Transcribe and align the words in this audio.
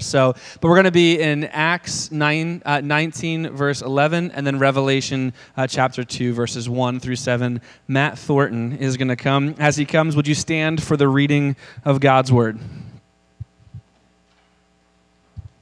So, 0.00 0.34
but 0.60 0.68
we're 0.68 0.74
going 0.74 0.84
to 0.84 0.90
be 0.90 1.20
in 1.20 1.44
Acts 1.44 2.10
9, 2.10 2.62
uh, 2.64 2.80
19, 2.80 3.50
verse 3.50 3.82
11, 3.82 4.30
and 4.32 4.46
then 4.46 4.58
Revelation 4.58 5.32
uh, 5.56 5.66
chapter 5.66 6.04
2, 6.04 6.32
verses 6.32 6.68
1 6.68 7.00
through 7.00 7.16
7. 7.16 7.60
Matt 7.88 8.18
Thornton 8.18 8.76
is 8.78 8.96
going 8.96 9.08
to 9.08 9.16
come. 9.16 9.54
As 9.58 9.76
he 9.76 9.84
comes, 9.84 10.16
would 10.16 10.26
you 10.26 10.34
stand 10.34 10.82
for 10.82 10.96
the 10.96 11.08
reading 11.08 11.56
of 11.84 12.00
God's 12.00 12.32
word? 12.32 12.58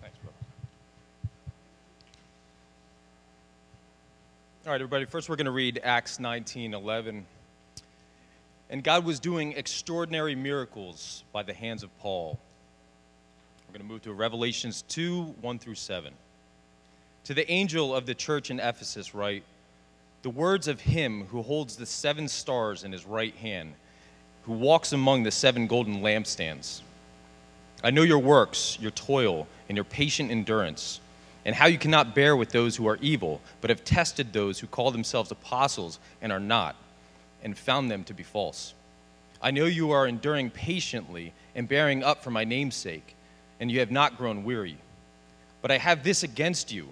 Thanks. 0.01 0.17
All 4.66 4.73
right, 4.73 4.75
everybody, 4.75 5.05
first 5.05 5.29
we're 5.29 5.37
going 5.37 5.45
to 5.46 5.51
read 5.51 5.80
Acts 5.85 6.19
19 6.19 6.75
11. 6.75 7.27
And 8.71 8.82
God 8.82 9.05
was 9.05 9.21
doing 9.21 9.53
extraordinary 9.53 10.35
miracles 10.35 11.23
by 11.32 11.43
the 11.43 11.55
hands 11.55 11.82
of 11.82 11.96
Paul 11.98 12.41
we're 13.75 13.79
going 13.79 13.88
to 13.88 13.93
move 13.93 14.02
to 14.02 14.12
Revelations 14.12 14.82
2 14.82 15.34
1 15.41 15.59
through 15.59 15.74
7. 15.74 16.12
To 17.24 17.34
the 17.34 17.51
angel 17.51 17.92
of 17.92 18.06
the 18.06 18.15
church 18.15 18.48
in 18.52 18.60
Ephesus, 18.60 19.16
write 19.16 19.42
the 20.23 20.30
words 20.30 20.69
of 20.69 20.80
him 20.80 21.27
who 21.27 21.42
holds 21.42 21.74
the 21.74 21.84
seven 21.84 22.29
stars 22.29 22.84
in 22.84 22.92
his 22.92 23.05
right 23.05 23.34
hand, 23.34 23.74
who 24.45 24.52
walks 24.52 24.92
among 24.92 25.24
the 25.24 25.32
seven 25.32 25.66
golden 25.66 26.02
lampstands. 26.02 26.82
I 27.82 27.91
know 27.91 28.02
your 28.02 28.20
works, 28.20 28.79
your 28.80 28.92
toil, 28.92 29.48
and 29.68 29.77
your 29.77 29.84
patient 29.84 30.30
endurance, 30.30 31.01
and 31.45 31.52
how 31.52 31.66
you 31.66 31.79
cannot 31.79 32.15
bear 32.15 32.37
with 32.37 32.51
those 32.51 32.77
who 32.77 32.87
are 32.87 32.98
evil, 33.01 33.41
but 33.60 33.70
have 33.70 33.82
tested 33.82 34.32
those 34.32 34.60
who 34.60 34.68
call 34.68 34.93
themselves 34.93 35.32
apostles 35.32 35.98
and 36.23 36.30
are 36.30 36.38
not, 36.38 36.77
and 37.43 37.59
found 37.59 37.91
them 37.91 38.04
to 38.04 38.15
be 38.15 38.23
false. 38.23 38.73
I 39.43 39.51
know 39.51 39.65
you 39.65 39.91
are 39.91 40.06
enduring 40.06 40.51
patiently 40.51 41.32
and 41.56 41.68
bearing 41.68 42.04
up 42.04 42.23
for 42.23 42.30
my 42.30 42.45
name's 42.45 42.77
sake 42.77 43.13
and 43.61 43.71
you 43.71 43.81
have 43.81 43.91
not 43.91 44.17
grown 44.17 44.45
weary. 44.45 44.77
But 45.63 45.71
I 45.71 45.79
have 45.79 46.05
this 46.05 46.23
against 46.23 46.73
you, 46.73 46.89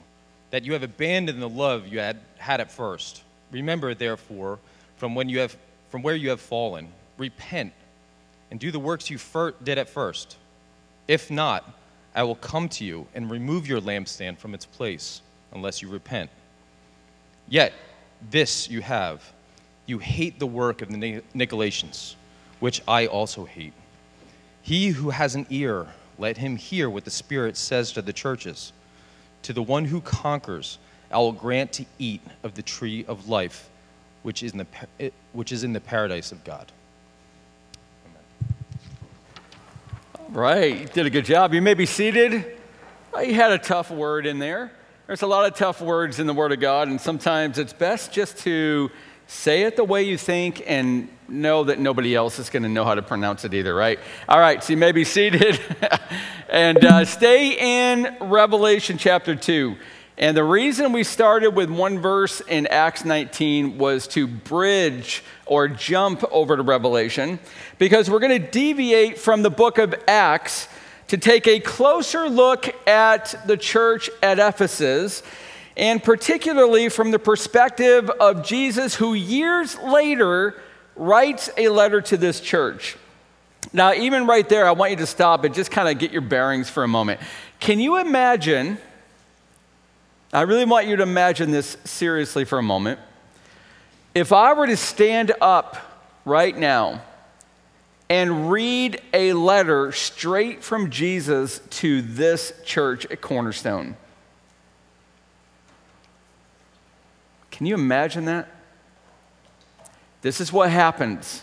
that 0.50 0.64
you 0.64 0.72
have 0.72 0.82
abandoned 0.82 1.40
the 1.40 1.48
love 1.48 1.88
you 1.88 1.98
had, 1.98 2.18
had 2.38 2.60
at 2.60 2.70
first. 2.70 3.22
Remember, 3.50 3.94
therefore, 3.94 4.58
from, 4.96 5.14
when 5.14 5.28
you 5.28 5.40
have, 5.40 5.56
from 5.90 6.02
where 6.02 6.14
you 6.14 6.30
have 6.30 6.40
fallen, 6.40 6.88
repent 7.18 7.72
and 8.50 8.60
do 8.60 8.70
the 8.70 8.78
works 8.78 9.10
you 9.10 9.18
fir- 9.18 9.54
did 9.62 9.78
at 9.78 9.88
first. 9.88 10.36
If 11.08 11.30
not, 11.30 11.70
I 12.14 12.22
will 12.22 12.34
come 12.34 12.68
to 12.70 12.84
you 12.84 13.06
and 13.14 13.30
remove 13.30 13.66
your 13.66 13.80
lampstand 13.80 14.38
from 14.38 14.54
its 14.54 14.66
place, 14.66 15.22
unless 15.52 15.80
you 15.82 15.88
repent. 15.88 16.30
Yet, 17.48 17.72
this 18.30 18.68
you 18.70 18.80
have 18.82 19.22
you 19.86 19.98
hate 19.98 20.38
the 20.38 20.46
work 20.46 20.80
of 20.80 20.88
the 20.88 21.22
Nicolaitans, 21.34 22.14
which 22.60 22.80
I 22.86 23.06
also 23.06 23.44
hate. 23.44 23.72
He 24.62 24.88
who 24.88 25.10
has 25.10 25.34
an 25.34 25.46
ear, 25.50 25.88
let 26.18 26.36
him 26.36 26.56
hear 26.56 26.88
what 26.88 27.04
the 27.04 27.10
Spirit 27.10 27.56
says 27.56 27.92
to 27.92 28.02
the 28.02 28.12
churches. 28.12 28.72
To 29.42 29.52
the 29.52 29.62
one 29.62 29.84
who 29.84 30.00
conquers, 30.00 30.78
I 31.10 31.18
will 31.18 31.32
grant 31.32 31.72
to 31.74 31.84
eat 31.98 32.20
of 32.42 32.54
the 32.54 32.62
tree 32.62 33.04
of 33.06 33.28
life, 33.28 33.68
which 34.22 34.42
is 34.42 34.52
in 34.52 34.58
the, 34.58 35.12
which 35.32 35.52
is 35.52 35.64
in 35.64 35.72
the 35.72 35.80
paradise 35.80 36.32
of 36.32 36.44
God. 36.44 36.70
Amen. 38.06 38.54
All 40.20 40.30
right, 40.30 40.80
you 40.80 40.86
did 40.86 41.06
a 41.06 41.10
good 41.10 41.24
job. 41.24 41.52
You 41.52 41.62
may 41.62 41.74
be 41.74 41.86
seated. 41.86 42.56
You 43.20 43.34
had 43.34 43.52
a 43.52 43.58
tough 43.58 43.90
word 43.90 44.26
in 44.26 44.38
there. 44.38 44.72
There's 45.06 45.22
a 45.22 45.26
lot 45.26 45.44
of 45.44 45.54
tough 45.54 45.82
words 45.82 46.20
in 46.20 46.26
the 46.26 46.32
Word 46.32 46.52
of 46.52 46.60
God, 46.60 46.88
and 46.88 47.00
sometimes 47.00 47.58
it's 47.58 47.72
best 47.72 48.12
just 48.12 48.38
to 48.38 48.90
say 49.26 49.62
it 49.62 49.76
the 49.76 49.84
way 49.84 50.04
you 50.04 50.16
think 50.16 50.62
and 50.66 51.08
know 51.32 51.64
that 51.64 51.78
nobody 51.78 52.14
else 52.14 52.38
is 52.38 52.50
going 52.50 52.62
to 52.62 52.68
know 52.68 52.84
how 52.84 52.94
to 52.94 53.02
pronounce 53.02 53.44
it 53.44 53.54
either, 53.54 53.74
right? 53.74 53.98
All 54.28 54.38
right, 54.38 54.62
so 54.62 54.72
you 54.72 54.76
may 54.76 54.92
be 54.92 55.04
seated 55.04 55.60
and 56.48 56.84
uh, 56.84 57.04
stay 57.04 57.92
in 57.92 58.16
Revelation 58.20 58.98
chapter 58.98 59.34
2. 59.34 59.76
And 60.18 60.36
the 60.36 60.44
reason 60.44 60.92
we 60.92 61.04
started 61.04 61.50
with 61.52 61.70
one 61.70 61.98
verse 61.98 62.42
in 62.42 62.66
Acts 62.66 63.04
19 63.04 63.78
was 63.78 64.06
to 64.08 64.26
bridge 64.26 65.24
or 65.46 65.68
jump 65.68 66.22
over 66.30 66.56
to 66.56 66.62
Revelation 66.62 67.38
because 67.78 68.10
we're 68.10 68.20
going 68.20 68.40
to 68.40 68.50
deviate 68.50 69.18
from 69.18 69.42
the 69.42 69.50
book 69.50 69.78
of 69.78 69.94
Acts 70.06 70.68
to 71.08 71.16
take 71.16 71.46
a 71.48 71.60
closer 71.60 72.28
look 72.28 72.74
at 72.86 73.34
the 73.46 73.56
church 73.56 74.10
at 74.22 74.38
Ephesus 74.38 75.22
and 75.76 76.02
particularly 76.02 76.90
from 76.90 77.10
the 77.10 77.18
perspective 77.18 78.10
of 78.10 78.44
Jesus, 78.44 78.94
who 78.94 79.14
years 79.14 79.78
later 79.78 80.60
writes 80.96 81.50
a 81.56 81.68
letter 81.68 82.00
to 82.00 82.16
this 82.16 82.40
church. 82.40 82.96
Now, 83.72 83.94
even 83.94 84.26
right 84.26 84.48
there, 84.48 84.66
I 84.66 84.72
want 84.72 84.90
you 84.90 84.96
to 84.98 85.06
stop 85.06 85.44
and 85.44 85.54
just 85.54 85.70
kind 85.70 85.88
of 85.88 85.98
get 85.98 86.10
your 86.10 86.20
bearings 86.20 86.68
for 86.68 86.84
a 86.84 86.88
moment. 86.88 87.20
Can 87.60 87.80
you 87.80 87.98
imagine? 87.98 88.78
I 90.32 90.42
really 90.42 90.64
want 90.64 90.86
you 90.86 90.96
to 90.96 91.02
imagine 91.02 91.50
this 91.50 91.76
seriously 91.84 92.44
for 92.44 92.58
a 92.58 92.62
moment. 92.62 92.98
If 94.14 94.32
I 94.32 94.52
were 94.52 94.66
to 94.66 94.76
stand 94.76 95.32
up 95.40 95.76
right 96.24 96.56
now 96.56 97.02
and 98.10 98.50
read 98.50 99.00
a 99.14 99.32
letter 99.32 99.92
straight 99.92 100.62
from 100.62 100.90
Jesus 100.90 101.60
to 101.70 102.02
this 102.02 102.52
church 102.64 103.06
at 103.06 103.20
Cornerstone, 103.20 103.96
Can 107.62 107.68
you 107.68 107.74
imagine 107.76 108.24
that? 108.24 108.48
This 110.22 110.40
is 110.40 110.52
what 110.52 110.70
happens 110.70 111.42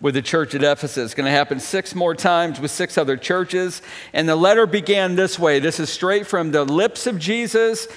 with 0.00 0.14
the 0.14 0.22
church 0.22 0.54
at 0.54 0.62
Ephesus. 0.62 0.96
It's 0.98 1.14
going 1.14 1.26
to 1.26 1.30
happen 1.30 1.60
six 1.60 1.94
more 1.94 2.14
times 2.14 2.60
with 2.60 2.70
six 2.70 2.96
other 2.96 3.16
churches. 3.16 3.82
And 4.12 4.28
the 4.28 4.36
letter 4.36 4.66
began 4.66 5.16
this 5.16 5.38
way 5.38 5.58
this 5.58 5.80
is 5.80 5.90
straight 5.90 6.26
from 6.26 6.52
the 6.52 6.64
lips 6.64 7.06
of 7.06 7.18
Jesus 7.18 7.88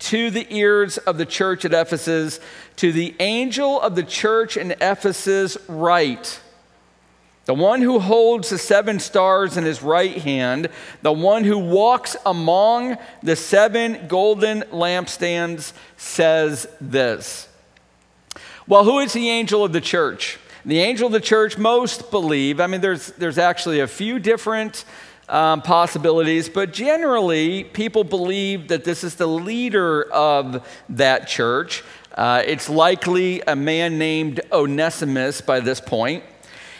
to 0.00 0.30
the 0.30 0.46
ears 0.54 0.98
of 0.98 1.18
the 1.18 1.26
church 1.26 1.64
at 1.64 1.72
Ephesus, 1.72 2.40
to 2.76 2.92
the 2.92 3.14
angel 3.20 3.80
of 3.80 3.94
the 3.94 4.02
church 4.02 4.56
in 4.56 4.72
Ephesus, 4.80 5.56
write. 5.68 6.40
The 7.46 7.54
one 7.54 7.82
who 7.82 7.98
holds 7.98 8.50
the 8.50 8.58
seven 8.58 8.98
stars 8.98 9.56
in 9.56 9.64
his 9.64 9.82
right 9.82 10.16
hand, 10.16 10.68
the 11.02 11.12
one 11.12 11.44
who 11.44 11.58
walks 11.58 12.16
among 12.24 12.96
the 13.22 13.36
seven 13.36 14.06
golden 14.08 14.62
lampstands, 14.62 15.72
says 15.96 16.66
this. 16.80 17.48
Well, 18.66 18.84
who 18.84 19.00
is 19.00 19.12
the 19.12 19.28
angel 19.28 19.62
of 19.62 19.74
the 19.74 19.80
church? 19.82 20.38
The 20.64 20.80
angel 20.80 21.08
of 21.08 21.12
the 21.12 21.20
church, 21.20 21.58
most 21.58 22.10
believe, 22.10 22.60
I 22.60 22.66
mean, 22.66 22.80
there's, 22.80 23.08
there's 23.08 23.36
actually 23.36 23.80
a 23.80 23.86
few 23.86 24.18
different 24.18 24.86
um, 25.28 25.60
possibilities, 25.60 26.48
but 26.48 26.72
generally, 26.72 27.64
people 27.64 28.04
believe 28.04 28.68
that 28.68 28.82
this 28.82 29.04
is 29.04 29.16
the 29.16 29.26
leader 29.26 30.10
of 30.10 30.66
that 30.88 31.28
church. 31.28 31.84
Uh, 32.14 32.42
it's 32.46 32.70
likely 32.70 33.42
a 33.46 33.54
man 33.54 33.98
named 33.98 34.40
Onesimus 34.50 35.42
by 35.42 35.60
this 35.60 35.82
point. 35.82 36.24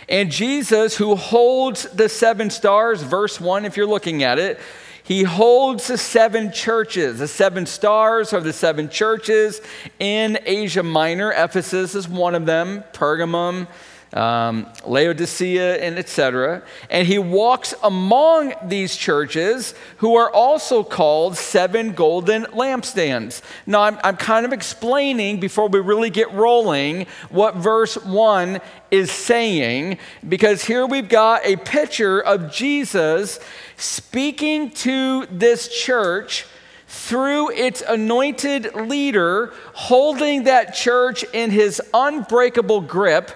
And 0.09 0.31
Jesus, 0.31 0.97
who 0.97 1.17
holds 1.17 1.83
the 1.91 2.09
seven 2.09 2.49
stars, 2.49 3.03
verse 3.03 3.39
1, 3.39 3.67
if 3.67 3.77
you're 3.77 3.87
looking 3.87 4.23
at 4.23 4.39
it, 4.39 4.59
he 5.05 5.23
holds 5.23 5.87
the 5.87 5.99
seven 5.99 6.51
churches. 6.51 7.19
The 7.19 7.29
seven 7.29 7.67
stars 7.67 8.33
are 8.33 8.41
the 8.41 8.55
seven 8.55 8.89
churches 8.89 9.61
in 9.99 10.39
Asia 10.47 10.83
Minor. 10.83 11.31
Ephesus 11.31 11.95
is 11.95 12.09
one 12.09 12.35
of 12.35 12.47
them, 12.47 12.83
Pergamum, 12.95 13.69
um, 14.15 14.67
Laodicea, 14.87 15.77
and 15.83 15.99
etc. 15.99 16.63
And 16.89 17.07
he 17.07 17.19
walks 17.19 17.75
among 17.83 18.55
these 18.65 18.97
churches 18.97 19.75
who 19.99 20.15
are 20.15 20.31
also 20.31 20.85
called 20.85 21.37
seven 21.37 21.93
golden 21.93 22.45
lampstands. 22.45 23.43
Now, 23.67 23.83
I'm, 23.83 23.99
I'm 24.05 24.17
kind 24.17 24.47
of 24.47 24.53
explaining 24.53 25.41
before 25.41 25.69
we 25.69 25.81
really 25.81 26.11
get 26.11 26.33
rolling 26.33 27.07
what 27.29 27.57
verse 27.57 27.97
1 27.97 28.61
is 28.91 29.11
saying, 29.11 29.99
because 30.27 30.65
here 30.65 30.87
we've 30.87 31.09
got 31.09 31.45
a 31.45 31.57
picture 31.57 32.21
of 32.21 32.53
Jesus 32.53 33.41
speaking 33.77 34.71
to 34.71 35.27
this 35.27 35.69
church 35.69 36.47
through 36.87 37.51
its 37.51 37.83
anointed 37.83 38.73
leader, 38.77 39.53
holding 39.73 40.45
that 40.45 40.75
church 40.75 41.25
in 41.33 41.51
his 41.51 41.83
unbreakable 41.93 42.81
grip 42.81 43.33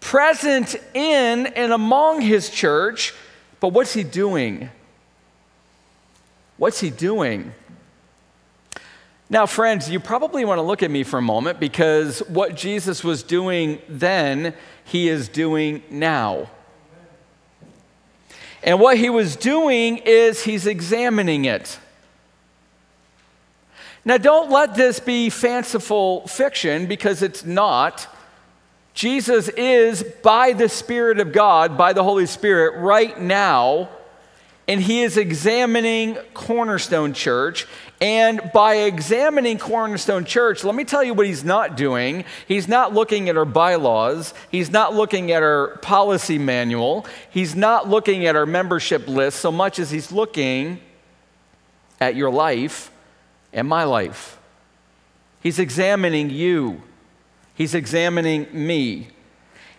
present 0.00 0.76
in 0.94 1.46
and 1.46 1.72
among 1.72 2.20
his 2.20 2.50
church, 2.50 3.14
but 3.60 3.68
what's 3.68 3.92
he 3.92 4.02
doing? 4.02 4.70
What's 6.56 6.80
he 6.80 6.90
doing? 6.90 7.52
Now, 9.28 9.46
friends, 9.46 9.88
you 9.88 10.00
probably 10.00 10.44
want 10.44 10.58
to 10.58 10.62
look 10.62 10.82
at 10.82 10.90
me 10.90 11.04
for 11.04 11.18
a 11.18 11.22
moment 11.22 11.60
because 11.60 12.18
what 12.28 12.56
Jesus 12.56 13.04
was 13.04 13.22
doing 13.22 13.80
then, 13.88 14.54
he 14.84 15.08
is 15.08 15.28
doing 15.28 15.82
now. 15.88 16.50
And 18.62 18.80
what 18.80 18.98
he 18.98 19.08
was 19.08 19.36
doing 19.36 19.98
is 19.98 20.42
he's 20.42 20.66
examining 20.66 21.44
it. 21.44 21.78
Now, 24.04 24.18
don't 24.18 24.50
let 24.50 24.74
this 24.74 24.98
be 24.98 25.30
fanciful 25.30 26.26
fiction 26.26 26.86
because 26.86 27.22
it's 27.22 27.44
not. 27.44 28.08
Jesus 29.00 29.48
is, 29.48 30.02
by 30.22 30.52
the 30.52 30.68
Spirit 30.68 31.20
of 31.20 31.32
God, 31.32 31.78
by 31.78 31.94
the 31.94 32.04
Holy 32.04 32.26
Spirit, 32.26 32.80
right 32.80 33.18
now 33.18 33.88
and 34.70 34.80
he 34.80 35.02
is 35.02 35.16
examining 35.16 36.14
Cornerstone 36.32 37.12
Church. 37.12 37.66
And 38.00 38.52
by 38.54 38.74
examining 38.76 39.58
Cornerstone 39.58 40.24
Church, 40.24 40.62
let 40.62 40.76
me 40.76 40.84
tell 40.84 41.02
you 41.02 41.12
what 41.12 41.26
he's 41.26 41.42
not 41.42 41.76
doing. 41.76 42.24
He's 42.46 42.68
not 42.68 42.94
looking 42.94 43.28
at 43.28 43.36
our 43.36 43.44
bylaws, 43.44 44.32
he's 44.48 44.70
not 44.70 44.94
looking 44.94 45.32
at 45.32 45.42
our 45.42 45.76
policy 45.78 46.38
manual, 46.38 47.04
he's 47.30 47.56
not 47.56 47.88
looking 47.88 48.26
at 48.26 48.36
our 48.36 48.46
membership 48.46 49.08
list 49.08 49.40
so 49.40 49.50
much 49.50 49.80
as 49.80 49.90
he's 49.90 50.12
looking 50.12 50.80
at 52.00 52.14
your 52.14 52.30
life 52.30 52.92
and 53.52 53.66
my 53.66 53.82
life. 53.82 54.38
He's 55.42 55.58
examining 55.58 56.30
you, 56.30 56.80
he's 57.60 57.74
examining 57.74 58.46
me. 58.54 59.06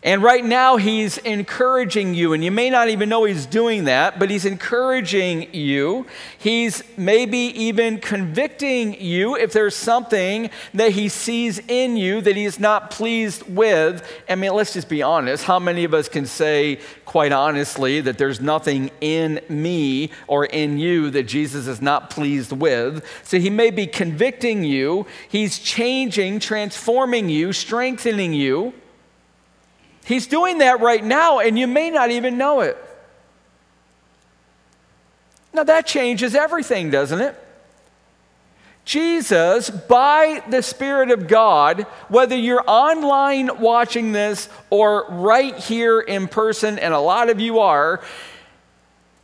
And 0.03 0.23
right 0.23 0.43
now, 0.43 0.77
he's 0.77 1.19
encouraging 1.19 2.15
you, 2.15 2.33
and 2.33 2.43
you 2.43 2.49
may 2.49 2.71
not 2.71 2.89
even 2.89 3.07
know 3.07 3.25
he's 3.25 3.45
doing 3.45 3.83
that, 3.83 4.17
but 4.17 4.31
he's 4.31 4.45
encouraging 4.45 5.53
you. 5.53 6.07
He's 6.39 6.81
maybe 6.97 7.37
even 7.37 7.99
convicting 7.99 8.99
you 8.99 9.35
if 9.35 9.53
there's 9.53 9.75
something 9.75 10.49
that 10.73 10.93
he 10.93 11.07
sees 11.07 11.59
in 11.67 11.97
you 11.97 12.19
that 12.21 12.35
he's 12.35 12.59
not 12.59 12.89
pleased 12.89 13.43
with. 13.43 14.03
I 14.27 14.33
mean, 14.33 14.53
let's 14.53 14.73
just 14.73 14.89
be 14.89 15.03
honest. 15.03 15.43
How 15.43 15.59
many 15.59 15.83
of 15.83 15.93
us 15.93 16.09
can 16.09 16.25
say, 16.25 16.79
quite 17.05 17.31
honestly, 17.31 18.01
that 18.01 18.17
there's 18.17 18.41
nothing 18.41 18.89
in 19.01 19.39
me 19.49 20.09
or 20.25 20.45
in 20.45 20.79
you 20.79 21.11
that 21.11 21.23
Jesus 21.23 21.67
is 21.67 21.79
not 21.79 22.09
pleased 22.09 22.51
with? 22.51 23.05
So 23.23 23.37
he 23.37 23.51
may 23.51 23.69
be 23.69 23.85
convicting 23.85 24.63
you, 24.63 25.05
he's 25.29 25.59
changing, 25.59 26.39
transforming 26.39 27.29
you, 27.29 27.53
strengthening 27.53 28.33
you. 28.33 28.73
He's 30.11 30.27
doing 30.27 30.57
that 30.57 30.81
right 30.81 31.01
now, 31.01 31.39
and 31.39 31.57
you 31.57 31.67
may 31.67 31.89
not 31.89 32.11
even 32.11 32.37
know 32.37 32.59
it. 32.59 32.77
Now, 35.53 35.63
that 35.63 35.87
changes 35.87 36.35
everything, 36.35 36.89
doesn't 36.89 37.21
it? 37.21 37.41
Jesus, 38.83 39.69
by 39.69 40.43
the 40.49 40.61
Spirit 40.61 41.11
of 41.11 41.29
God, 41.29 41.83
whether 42.09 42.35
you're 42.35 42.63
online 42.67 43.61
watching 43.61 44.11
this 44.11 44.49
or 44.69 45.05
right 45.07 45.55
here 45.55 46.01
in 46.01 46.27
person, 46.27 46.77
and 46.77 46.93
a 46.93 46.99
lot 46.99 47.29
of 47.29 47.39
you 47.39 47.59
are, 47.59 48.01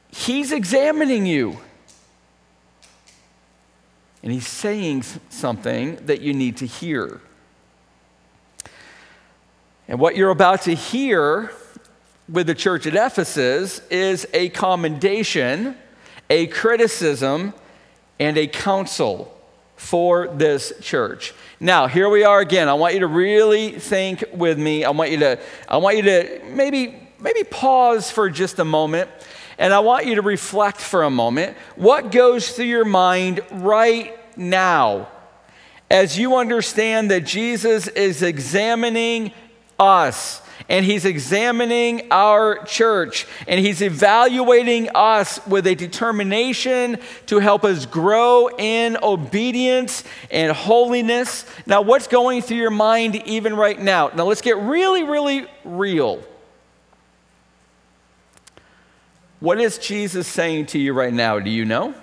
He's 0.09 0.53
examining 0.53 1.25
you. 1.25 1.57
And 4.23 4.31
He's 4.31 4.47
saying 4.47 5.03
something 5.27 5.97
that 6.05 6.21
you 6.21 6.33
need 6.33 6.55
to 6.57 6.65
hear. 6.65 7.19
And 9.89 9.99
what 9.99 10.17
you're 10.17 10.31
about 10.31 10.63
to 10.63 10.75
hear 10.75 11.51
with 12.27 12.47
the 12.47 12.55
church 12.55 12.85
at 12.85 12.93
Ephesus 12.93 13.79
is 13.89 14.27
a 14.33 14.49
commendation, 14.49 15.77
a 16.29 16.47
criticism, 16.47 17.53
and 18.19 18.37
a 18.37 18.47
counsel 18.47 19.33
for 19.77 20.27
this 20.27 20.73
church. 20.81 21.33
Now, 21.61 21.87
here 21.87 22.09
we 22.09 22.25
are 22.25 22.41
again. 22.41 22.67
I 22.67 22.73
want 22.73 22.95
you 22.95 22.99
to 22.99 23.07
really 23.07 23.79
think 23.79 24.25
with 24.33 24.59
me. 24.59 24.83
I 24.83 24.89
want 24.89 25.11
you 25.11 25.19
to 25.19 25.39
I 25.69 25.77
want 25.77 25.95
you 25.95 26.03
to 26.03 26.41
maybe 26.49 27.07
maybe 27.19 27.45
pause 27.45 28.11
for 28.11 28.29
just 28.29 28.59
a 28.59 28.65
moment 28.65 29.09
and 29.57 29.73
I 29.73 29.79
want 29.79 30.05
you 30.05 30.15
to 30.15 30.21
reflect 30.21 30.81
for 30.81 31.03
a 31.03 31.09
moment. 31.09 31.55
What 31.77 32.11
goes 32.11 32.51
through 32.51 32.65
your 32.65 32.85
mind 32.85 33.39
right 33.51 34.17
now 34.37 35.07
as 35.89 36.19
you 36.19 36.35
understand 36.35 37.09
that 37.11 37.21
Jesus 37.21 37.87
is 37.87 38.21
examining 38.21 39.31
us 39.79 40.41
and 40.69 40.85
he's 40.85 41.06
examining 41.06 42.07
our 42.12 42.63
church 42.65 43.25
and 43.47 43.59
he's 43.59 43.81
evaluating 43.81 44.89
us 44.94 45.45
with 45.47 45.68
a 45.68 45.75
determination 45.75 47.00
to 47.27 47.39
help 47.39 47.63
us 47.63 47.85
grow 47.85 48.50
in 48.57 48.97
obedience 49.01 50.03
and 50.29 50.51
holiness. 50.51 51.45
Now, 51.65 51.81
what's 51.81 52.07
going 52.07 52.41
through 52.41 52.57
your 52.57 52.71
mind 52.71 53.15
even 53.27 53.56
right 53.56 53.79
now? 53.79 54.09
Now, 54.09 54.25
let's 54.25 54.41
get 54.41 54.57
really, 54.57 55.03
really 55.03 55.47
real. 55.63 56.21
What 59.39 59.62
is 59.62 59.77
Jesus 59.77 60.27
saying 60.27 60.68
to 60.68 60.80
you 60.80 60.94
right 60.94 61.13
now? 61.13 61.39
Do 61.39 61.50
you 61.50 61.63
know? 61.63 61.94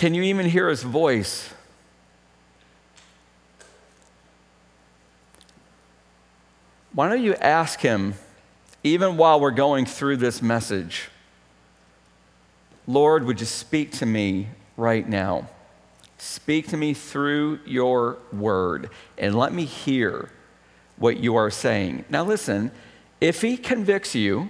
Can 0.00 0.14
you 0.14 0.22
even 0.22 0.46
hear 0.46 0.70
his 0.70 0.82
voice? 0.82 1.50
Why 6.94 7.10
don't 7.10 7.22
you 7.22 7.34
ask 7.34 7.80
him, 7.80 8.14
even 8.82 9.18
while 9.18 9.38
we're 9.38 9.50
going 9.50 9.84
through 9.84 10.16
this 10.16 10.40
message, 10.40 11.10
Lord, 12.86 13.26
would 13.26 13.40
you 13.40 13.46
speak 13.46 13.92
to 13.98 14.06
me 14.06 14.48
right 14.78 15.06
now? 15.06 15.50
Speak 16.16 16.68
to 16.68 16.78
me 16.78 16.94
through 16.94 17.60
your 17.66 18.16
word 18.32 18.88
and 19.18 19.34
let 19.34 19.52
me 19.52 19.66
hear 19.66 20.30
what 20.96 21.18
you 21.18 21.36
are 21.36 21.50
saying. 21.50 22.06
Now, 22.08 22.24
listen, 22.24 22.72
if 23.20 23.42
he 23.42 23.58
convicts 23.58 24.14
you, 24.14 24.48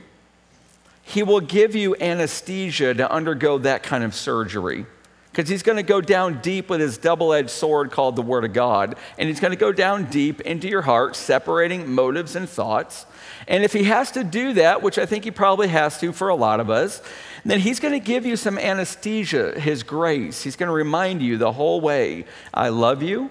he 1.03 1.25
will 1.25 1.41
give 1.41 1.75
you 1.75 1.97
anesthesia 1.97 2.95
to 2.95 3.11
undergo 3.11 3.59
that 3.59 3.83
kind 3.83 4.05
of 4.05 4.15
surgery 4.15 4.87
because 5.31 5.49
he's 5.49 5.63
going 5.63 5.77
to 5.77 5.83
go 5.83 6.01
down 6.01 6.41
deep 6.41 6.69
with 6.69 6.81
his 6.81 6.99
double 6.99 7.33
edged 7.33 7.51
sword 7.51 7.91
called 7.91 8.17
the 8.17 8.23
Word 8.23 8.45
of 8.45 8.53
God, 8.53 8.97
and 9.17 9.29
he's 9.29 9.41
going 9.41 9.53
to 9.53 9.57
go 9.57 9.73
down 9.73 10.05
deep 10.05 10.41
into 10.41 10.69
your 10.69 10.83
heart, 10.83 11.15
separating 11.15 11.93
motives 11.93 12.35
and 12.35 12.49
thoughts. 12.49 13.07
And 13.47 13.63
if 13.63 13.73
he 13.73 13.85
has 13.85 14.11
to 14.13 14.25
do 14.25 14.55
that, 14.55 14.83
which 14.83 14.99
I 14.99 15.07
think 15.07 15.25
he 15.25 15.31
probably 15.31 15.69
has 15.69 15.99
to 16.01 16.13
for 16.13 16.29
a 16.29 16.35
lot 16.35 16.59
of 16.59 16.69
us, 16.69 17.01
then 17.45 17.61
he's 17.61 17.81
going 17.81 17.95
to 17.95 18.05
give 18.05 18.27
you 18.27 18.37
some 18.37 18.59
anesthesia, 18.59 19.59
his 19.59 19.83
grace. 19.83 20.43
He's 20.43 20.57
going 20.57 20.69
to 20.69 20.75
remind 20.75 21.23
you 21.23 21.39
the 21.39 21.53
whole 21.53 21.81
way 21.81 22.27
I 22.53 22.69
love 22.69 23.03
you. 23.03 23.31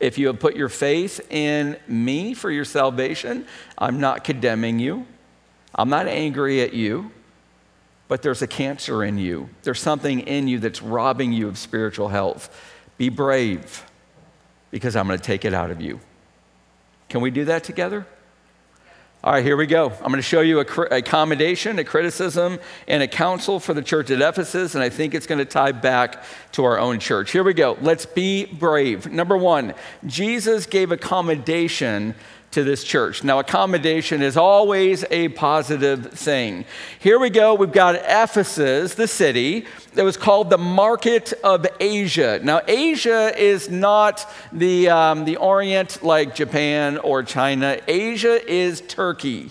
If 0.00 0.18
you 0.18 0.26
have 0.26 0.38
put 0.38 0.54
your 0.54 0.68
faith 0.68 1.20
in 1.30 1.78
me 1.88 2.34
for 2.34 2.50
your 2.50 2.64
salvation, 2.64 3.46
I'm 3.78 4.00
not 4.00 4.22
condemning 4.22 4.78
you. 4.78 5.06
I'm 5.74 5.88
not 5.88 6.06
angry 6.06 6.60
at 6.60 6.74
you 6.74 7.10
but 8.08 8.22
there's 8.22 8.42
a 8.42 8.46
cancer 8.46 9.02
in 9.02 9.18
you. 9.18 9.48
There's 9.62 9.80
something 9.80 10.20
in 10.20 10.48
you 10.48 10.58
that's 10.58 10.82
robbing 10.82 11.32
you 11.32 11.48
of 11.48 11.58
spiritual 11.58 12.08
health. 12.08 12.54
Be 12.98 13.08
brave 13.08 13.84
because 14.70 14.96
I'm 14.96 15.06
going 15.06 15.18
to 15.18 15.24
take 15.24 15.44
it 15.44 15.54
out 15.54 15.70
of 15.70 15.80
you. 15.80 16.00
Can 17.08 17.20
we 17.20 17.30
do 17.30 17.44
that 17.46 17.64
together? 17.64 18.06
All 19.24 19.32
right, 19.32 19.42
here 19.42 19.56
we 19.56 19.66
go. 19.66 19.90
I'm 19.90 20.08
going 20.08 20.16
to 20.16 20.22
show 20.22 20.42
you 20.42 20.60
a, 20.60 20.66
a 20.90 21.00
commendation, 21.00 21.78
a 21.78 21.84
criticism, 21.84 22.58
and 22.86 23.02
a 23.02 23.08
counsel 23.08 23.58
for 23.58 23.72
the 23.72 23.80
church 23.80 24.10
at 24.10 24.20
Ephesus, 24.20 24.74
and 24.74 24.84
I 24.84 24.90
think 24.90 25.14
it's 25.14 25.26
going 25.26 25.38
to 25.38 25.46
tie 25.46 25.72
back 25.72 26.24
to 26.52 26.64
our 26.64 26.78
own 26.78 26.98
church. 26.98 27.30
Here 27.30 27.42
we 27.42 27.54
go. 27.54 27.78
Let's 27.80 28.04
be 28.04 28.44
brave. 28.44 29.10
Number 29.10 29.38
one, 29.38 29.72
Jesus 30.04 30.66
gave 30.66 30.92
a 30.92 30.98
commendation 30.98 32.14
to 32.54 32.64
this 32.64 32.84
church. 32.84 33.24
Now, 33.24 33.40
accommodation 33.40 34.22
is 34.22 34.36
always 34.36 35.04
a 35.10 35.28
positive 35.28 36.12
thing. 36.12 36.64
Here 37.00 37.18
we 37.18 37.28
go. 37.28 37.54
We've 37.54 37.72
got 37.72 37.96
Ephesus, 37.96 38.94
the 38.94 39.08
city, 39.08 39.66
that 39.94 40.04
was 40.04 40.16
called 40.16 40.50
the 40.50 40.58
Market 40.58 41.32
of 41.42 41.66
Asia. 41.80 42.40
Now, 42.42 42.60
Asia 42.68 43.36
is 43.36 43.68
not 43.68 44.32
the, 44.52 44.88
um, 44.88 45.24
the 45.24 45.36
Orient 45.36 46.04
like 46.04 46.36
Japan 46.36 46.98
or 46.98 47.24
China, 47.24 47.78
Asia 47.88 48.40
is 48.48 48.80
Turkey. 48.82 49.50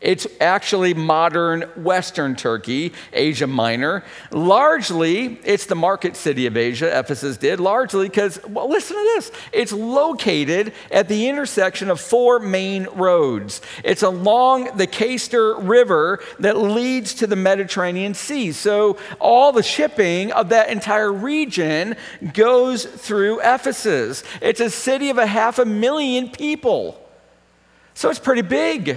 It's 0.00 0.26
actually 0.40 0.94
modern 0.94 1.62
Western 1.76 2.34
Turkey, 2.34 2.94
Asia 3.12 3.46
Minor. 3.46 4.02
Largely, 4.30 5.38
it's 5.44 5.66
the 5.66 5.74
market 5.74 6.16
city 6.16 6.46
of 6.46 6.56
Asia, 6.56 6.98
Ephesus 6.98 7.36
did, 7.36 7.60
largely 7.60 8.08
because, 8.08 8.42
well, 8.48 8.68
listen 8.70 8.96
to 8.96 9.02
this. 9.02 9.30
It's 9.52 9.72
located 9.72 10.72
at 10.90 11.08
the 11.08 11.28
intersection 11.28 11.90
of 11.90 12.00
four 12.00 12.38
main 12.38 12.86
roads. 12.94 13.60
It's 13.84 14.02
along 14.02 14.76
the 14.78 14.86
Cayster 14.86 15.56
River 15.68 16.20
that 16.38 16.56
leads 16.56 17.12
to 17.14 17.26
the 17.26 17.36
Mediterranean 17.36 18.14
Sea. 18.14 18.52
So 18.52 18.96
all 19.18 19.52
the 19.52 19.62
shipping 19.62 20.32
of 20.32 20.48
that 20.48 20.70
entire 20.70 21.12
region 21.12 21.96
goes 22.32 22.86
through 22.86 23.40
Ephesus. 23.40 24.24
It's 24.40 24.60
a 24.60 24.70
city 24.70 25.10
of 25.10 25.18
a 25.18 25.26
half 25.26 25.58
a 25.58 25.66
million 25.66 26.30
people. 26.30 27.06
So 27.92 28.08
it's 28.08 28.18
pretty 28.18 28.40
big. 28.40 28.96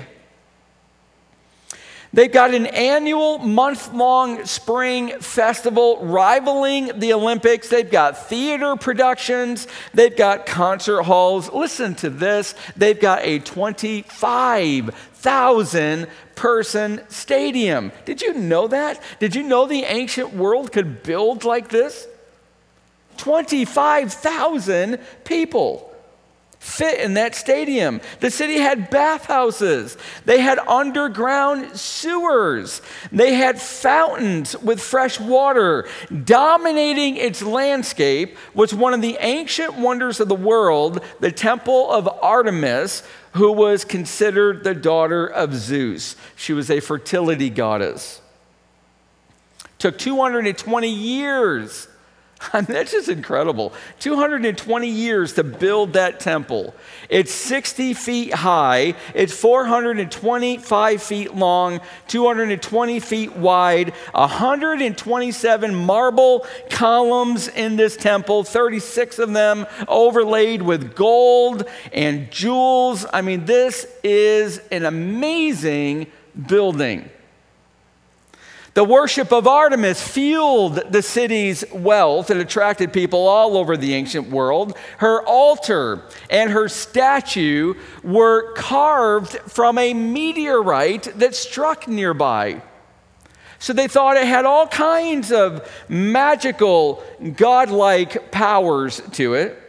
They've 2.13 2.32
got 2.32 2.53
an 2.53 2.67
annual 2.67 3.39
month 3.39 3.91
long 3.91 4.46
spring 4.46 5.20
festival 5.20 6.05
rivaling 6.05 7.00
the 7.00 7.13
Olympics. 7.13 7.70
They've 7.70 7.89
got 7.89 8.29
theater 8.29 8.75
productions. 8.75 9.67
They've 9.96 10.15
got 10.15 10.46
concert 10.46 11.01
halls. 11.03 11.51
Listen 11.51 11.96
to 11.96 12.12
this. 12.12 12.53
They've 12.77 13.00
got 13.00 13.22
a 13.24 13.39
25,000 13.39 16.08
person 16.36 17.01
stadium. 17.10 17.91
Did 18.05 18.22
you 18.22 18.36
know 18.36 18.67
that? 18.67 19.01
Did 19.20 19.34
you 19.34 19.41
know 19.41 19.65
the 19.65 19.84
ancient 19.84 20.36
world 20.36 20.72
could 20.72 21.01
build 21.01 21.43
like 21.43 21.70
this? 21.70 22.08
25,000 23.17 25.00
people. 25.24 25.93
Fit 26.63 27.01
in 27.01 27.15
that 27.15 27.36
stadium. 27.36 28.00
The 28.22 28.32
city 28.32 28.55
had 28.55 28.89
bathhouses, 28.89 29.98
they 30.24 30.39
had 30.39 30.60
underground 30.60 31.77
sewers, 31.77 32.82
they 33.12 33.34
had 33.34 33.62
fountains 33.62 34.58
with 34.58 34.79
fresh 34.79 35.20
water. 35.20 35.86
Dominating 36.24 37.17
its 37.17 37.41
landscape 37.43 38.38
was 38.53 38.74
one 38.74 38.93
of 38.93 39.01
the 39.01 39.17
ancient 39.20 39.77
wonders 39.77 40.22
of 40.22 40.29
the 40.29 40.36
world, 40.36 41.03
the 41.20 41.34
Temple 41.34 41.91
of 41.91 42.08
Artemis, 42.22 43.03
who 43.34 43.51
was 43.51 43.84
considered 43.84 44.63
the 44.63 44.74
daughter 44.74 45.27
of 45.27 45.53
Zeus. 45.53 46.15
She 46.38 46.53
was 46.53 46.72
a 46.72 46.79
fertility 46.79 47.50
goddess. 47.50 48.22
Took 49.79 49.98
220 49.98 50.88
years 50.88 51.89
that's 52.54 52.92
just 52.92 53.10
incredible. 53.10 53.74
220 54.00 54.88
years 54.88 55.34
to 55.34 55.44
build 55.44 55.94
that 55.94 56.20
temple. 56.20 56.74
It's 57.10 57.32
60 57.32 57.94
feet 57.94 58.34
high, 58.34 58.96
it's 59.13 59.34
425 59.34 61.04
feet 61.04 61.36
long, 61.36 61.82
220 62.08 63.00
feet 63.00 63.36
wide, 63.36 63.94
127 64.13 65.75
marble 65.75 66.46
columns 66.70 67.48
in 67.50 67.75
this 67.75 67.96
temple, 67.96 68.44
36 68.44 69.20
of 69.20 69.34
them 69.34 69.66
overlaid 69.88 70.62
with 70.62 70.96
gold 70.96 71.68
and 71.92 72.30
jewels. 72.32 73.06
I 73.13 73.22
mean, 73.22 73.46
this 73.46 73.88
is 74.04 74.60
an 74.72 74.86
amazing 74.86 76.08
building. 76.48 77.10
The 78.74 78.84
worship 78.84 79.32
of 79.32 79.48
Artemis 79.48 80.01
fueled 80.01 80.92
the 80.92 81.03
city's 81.03 81.63
wealth 81.72 82.32
and 82.32 82.42
attracted 82.42 82.92
people 82.92 83.27
all 83.27 83.56
over 83.56 83.77
the 83.77 83.94
ancient 83.94 84.32
world. 84.32 84.75
Her 84.98 85.22
altar 85.24 86.01
and 86.27 86.50
her 86.51 86.68
statue 86.68 87.75
were 88.03 88.51
carved 88.53 89.34
from 89.48 89.77
a 89.77 89.94
meteorite 89.94 91.03
that 91.20 91.36
struck 91.36 91.88
nearby. 91.88 92.63
So 93.60 93.74
they 93.74 93.88
thought 93.88 94.18
it 94.18 94.25
had 94.25 94.44
all 94.44 94.68
kinds 94.68 95.32
of 95.32 95.70
magical, 95.88 97.03
godlike 97.38 98.32
powers 98.32 99.01
to 99.12 99.36
it. 99.36 99.62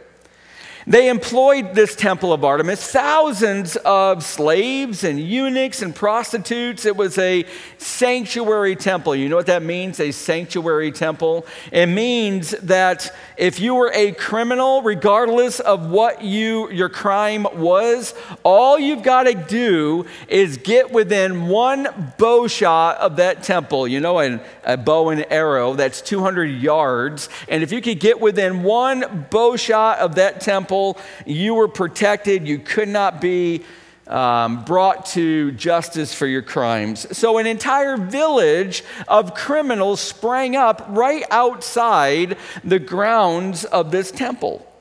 They 0.87 1.09
employed 1.09 1.73
this 1.73 1.95
temple 1.95 2.31
of 2.31 2.43
Artemis, 2.43 2.91
thousands 2.91 3.75
of 3.77 4.23
slaves 4.23 5.03
and 5.03 5.19
eunuchs 5.19 5.81
and 5.81 5.95
prostitutes. 5.95 6.85
It 6.85 6.95
was 6.95 7.17
a 7.17 7.43
sanctuary 7.79 8.75
temple. 8.75 9.15
You 9.15 9.27
know 9.27 9.35
what 9.35 9.47
that 9.47 9.63
means, 9.63 9.99
a 9.99 10.11
sanctuary 10.11 10.91
temple? 10.91 11.47
It 11.71 11.87
means 11.87 12.51
that 12.51 13.11
if 13.37 13.59
you 13.59 13.75
were 13.75 13.91
a 13.93 14.11
criminal, 14.13 14.81
regardless 14.81 15.59
of 15.59 15.89
what 15.89 16.23
you, 16.23 16.69
your 16.71 16.89
crime 16.89 17.47
was, 17.53 18.13
all 18.43 18.79
you've 18.79 19.03
got 19.03 19.23
to 19.23 19.33
do 19.33 20.05
is 20.27 20.57
get 20.57 20.91
within 20.91 21.47
one 21.47 22.13
bow 22.17 22.47
shot 22.47 22.97
of 22.97 23.17
that 23.17 23.43
temple. 23.43 23.87
You 23.87 23.99
know, 23.99 24.19
an, 24.19 24.41
a 24.63 24.77
bow 24.77 25.09
and 25.09 25.25
arrow, 25.29 25.73
that's 25.73 26.01
200 26.01 26.45
yards. 26.45 27.29
And 27.47 27.63
if 27.63 27.71
you 27.71 27.81
could 27.81 27.99
get 27.99 28.19
within 28.19 28.63
one 28.63 29.27
bow 29.29 29.55
shot 29.55 29.99
of 29.99 30.15
that 30.15 30.41
temple, 30.41 30.55
temple. 30.55 30.97
You 31.25 31.53
were 31.55 31.67
protected. 31.67 32.47
You 32.47 32.59
could 32.59 32.89
not 32.89 33.21
be 33.21 33.63
um, 34.07 34.63
brought 34.63 35.05
to 35.07 35.51
justice 35.53 36.13
for 36.13 36.27
your 36.27 36.41
crimes. 36.41 37.17
So, 37.17 37.37
an 37.37 37.47
entire 37.47 37.97
village 37.97 38.83
of 39.07 39.33
criminals 39.33 39.99
sprang 39.99 40.55
up 40.55 40.85
right 40.89 41.23
outside 41.31 42.37
the 42.63 42.79
grounds 42.79 43.65
of 43.65 43.91
this 43.91 44.11
temple. 44.11 44.71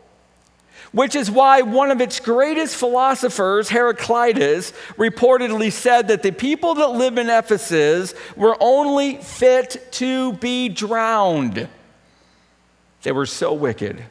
Which 0.93 1.17
is 1.17 1.29
why 1.29 1.63
one 1.63 1.91
of 1.91 2.01
its 2.01 2.21
greatest 2.21 2.77
philosophers, 2.77 3.69
Heraclitus, 3.69 4.73
reportedly 4.97 5.73
said 5.73 6.07
that 6.07 6.23
the 6.23 6.31
people 6.31 6.75
that 6.75 6.93
live 6.93 7.19
in 7.19 7.29
Ephesus 7.29 8.15
were 8.37 8.57
only 8.61 9.17
fit 9.17 9.89
to 9.93 10.35
be 10.35 10.69
drowned. 10.69 11.69
They 13.03 13.11
were 13.11 13.27
so 13.27 13.53
wicked. 13.53 14.05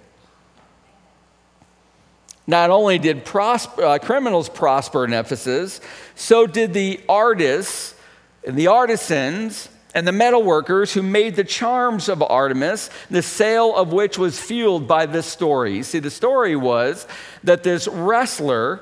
Not 2.46 2.70
only 2.70 3.00
did 3.00 3.24
prosper, 3.24 3.84
uh, 3.84 4.00
criminals 4.00 4.50
prosper 4.50 5.06
in 5.06 5.14
Ephesus, 5.14 5.80
so 6.16 6.46
did 6.46 6.74
the 6.74 7.00
artists 7.08 7.96
and 8.46 8.58
the 8.58 8.68
artisans 8.68 9.70
and 9.94 10.08
the 10.08 10.12
metalworkers 10.12 10.92
who 10.92 11.04
made 11.04 11.36
the 11.36 11.44
charms 11.44 12.10
of 12.10 12.22
Artemis, 12.22 12.90
the 13.10 13.22
sale 13.22 13.76
of 13.76 13.94
which 13.94 14.18
was 14.18 14.40
fueled 14.40 14.88
by 14.88 15.06
this 15.06 15.26
story. 15.26 15.84
See, 15.84 16.00
the 16.00 16.10
story 16.10 16.56
was 16.56 17.08
that 17.44 17.64
this 17.64 17.88
wrestler 17.88 18.82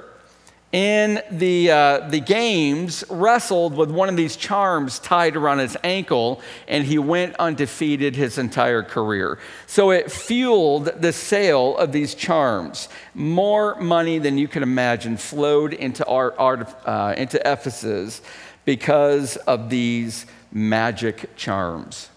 in 0.71 1.21
the, 1.29 1.69
uh, 1.69 2.09
the 2.09 2.21
games 2.21 3.03
wrestled 3.09 3.75
with 3.75 3.91
one 3.91 4.07
of 4.07 4.15
these 4.15 4.37
charms 4.37 4.99
tied 4.99 5.35
around 5.35 5.59
his 5.59 5.75
ankle, 5.83 6.41
and 6.67 6.85
he 6.85 6.97
went 6.97 7.35
undefeated 7.37 8.15
his 8.15 8.37
entire 8.37 8.81
career. 8.81 9.37
So 9.67 9.91
it 9.91 10.09
fueled 10.09 10.85
the 11.01 11.11
sale 11.11 11.77
of 11.77 11.91
these 11.91 12.15
charms. 12.15 12.87
More 13.13 13.75
money 13.81 14.17
than 14.17 14.37
you 14.37 14.47
can 14.47 14.63
imagine 14.63 15.17
flowed 15.17 15.73
into, 15.73 16.05
art, 16.05 16.35
art 16.37 16.73
uh, 16.85 17.15
into 17.17 17.37
Ephesus 17.39 18.21
because 18.63 19.35
of 19.37 19.69
these 19.69 20.25
magic 20.53 21.35
charms. 21.35 22.07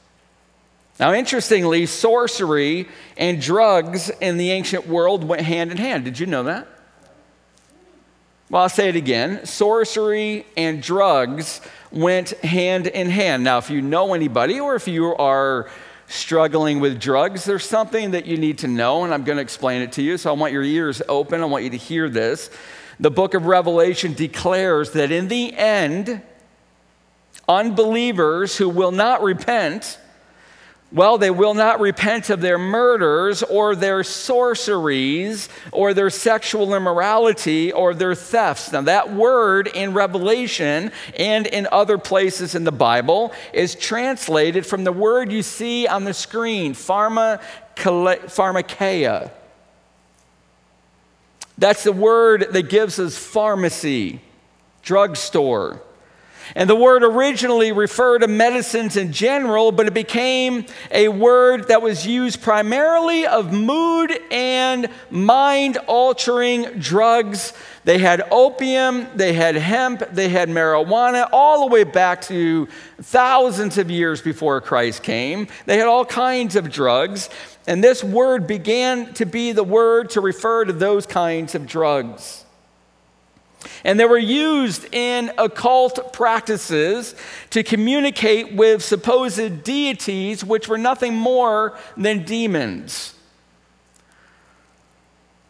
Now, 1.00 1.12
interestingly, 1.12 1.86
sorcery 1.86 2.86
and 3.16 3.42
drugs 3.42 4.10
in 4.20 4.36
the 4.36 4.52
ancient 4.52 4.86
world 4.86 5.24
went 5.24 5.42
hand 5.42 5.72
in 5.72 5.76
hand. 5.76 6.04
Did 6.04 6.20
you 6.20 6.26
know 6.26 6.44
that? 6.44 6.68
Well, 8.54 8.62
I'll 8.62 8.68
say 8.68 8.88
it 8.88 8.94
again 8.94 9.46
sorcery 9.46 10.46
and 10.56 10.80
drugs 10.80 11.60
went 11.90 12.30
hand 12.44 12.86
in 12.86 13.10
hand. 13.10 13.42
Now, 13.42 13.58
if 13.58 13.68
you 13.68 13.82
know 13.82 14.14
anybody 14.14 14.60
or 14.60 14.76
if 14.76 14.86
you 14.86 15.06
are 15.16 15.68
struggling 16.06 16.78
with 16.78 17.00
drugs, 17.00 17.44
there's 17.44 17.64
something 17.64 18.12
that 18.12 18.26
you 18.26 18.36
need 18.36 18.58
to 18.58 18.68
know, 18.68 19.02
and 19.02 19.12
I'm 19.12 19.24
going 19.24 19.38
to 19.38 19.42
explain 19.42 19.82
it 19.82 19.90
to 19.94 20.02
you. 20.02 20.16
So 20.18 20.30
I 20.30 20.34
want 20.34 20.52
your 20.52 20.62
ears 20.62 21.02
open. 21.08 21.40
I 21.40 21.46
want 21.46 21.64
you 21.64 21.70
to 21.70 21.76
hear 21.76 22.08
this. 22.08 22.48
The 23.00 23.10
book 23.10 23.34
of 23.34 23.46
Revelation 23.46 24.12
declares 24.12 24.92
that 24.92 25.10
in 25.10 25.26
the 25.26 25.52
end, 25.52 26.22
unbelievers 27.48 28.56
who 28.56 28.68
will 28.68 28.92
not 28.92 29.20
repent 29.24 29.98
well, 30.94 31.18
they 31.18 31.30
will 31.32 31.54
not 31.54 31.80
repent 31.80 32.30
of 32.30 32.40
their 32.40 32.56
murders 32.56 33.42
or 33.42 33.74
their 33.74 34.04
sorceries 34.04 35.48
or 35.72 35.92
their 35.92 36.08
sexual 36.08 36.72
immorality 36.72 37.72
or 37.72 37.94
their 37.94 38.14
thefts. 38.14 38.70
Now, 38.70 38.82
that 38.82 39.12
word 39.12 39.66
in 39.66 39.92
Revelation 39.92 40.92
and 41.18 41.48
in 41.48 41.66
other 41.72 41.98
places 41.98 42.54
in 42.54 42.62
the 42.62 42.70
Bible 42.70 43.32
is 43.52 43.74
translated 43.74 44.64
from 44.64 44.84
the 44.84 44.92
word 44.92 45.32
you 45.32 45.42
see 45.42 45.88
on 45.88 46.04
the 46.04 46.14
screen, 46.14 46.74
pharmakeia. 46.74 47.40
That's 51.58 51.82
the 51.82 51.92
word 51.92 52.46
that 52.52 52.68
gives 52.68 53.00
us 53.00 53.18
pharmacy, 53.18 54.20
drugstore. 54.82 55.82
And 56.54 56.68
the 56.68 56.76
word 56.76 57.02
originally 57.02 57.72
referred 57.72 58.20
to 58.20 58.28
medicines 58.28 58.96
in 58.96 59.12
general, 59.12 59.72
but 59.72 59.86
it 59.86 59.94
became 59.94 60.66
a 60.90 61.08
word 61.08 61.68
that 61.68 61.82
was 61.82 62.06
used 62.06 62.42
primarily 62.42 63.26
of 63.26 63.52
mood 63.52 64.18
and 64.30 64.88
mind 65.10 65.78
altering 65.86 66.78
drugs. 66.78 67.52
They 67.84 67.98
had 67.98 68.22
opium, 68.30 69.06
they 69.14 69.34
had 69.34 69.56
hemp, 69.56 70.02
they 70.12 70.28
had 70.28 70.48
marijuana, 70.48 71.28
all 71.32 71.66
the 71.66 71.72
way 71.72 71.84
back 71.84 72.22
to 72.22 72.66
thousands 73.00 73.76
of 73.76 73.90
years 73.90 74.22
before 74.22 74.60
Christ 74.60 75.02
came. 75.02 75.48
They 75.66 75.76
had 75.76 75.86
all 75.86 76.04
kinds 76.04 76.56
of 76.56 76.70
drugs. 76.70 77.28
And 77.66 77.82
this 77.82 78.04
word 78.04 78.46
began 78.46 79.12
to 79.14 79.24
be 79.24 79.52
the 79.52 79.64
word 79.64 80.10
to 80.10 80.20
refer 80.20 80.64
to 80.64 80.72
those 80.72 81.06
kinds 81.06 81.54
of 81.54 81.66
drugs. 81.66 82.43
And 83.84 83.98
they 83.98 84.04
were 84.04 84.18
used 84.18 84.92
in 84.92 85.32
occult 85.38 86.12
practices 86.12 87.14
to 87.50 87.62
communicate 87.62 88.54
with 88.54 88.82
supposed 88.82 89.64
deities, 89.64 90.44
which 90.44 90.68
were 90.68 90.78
nothing 90.78 91.14
more 91.14 91.78
than 91.96 92.24
demons. 92.24 93.14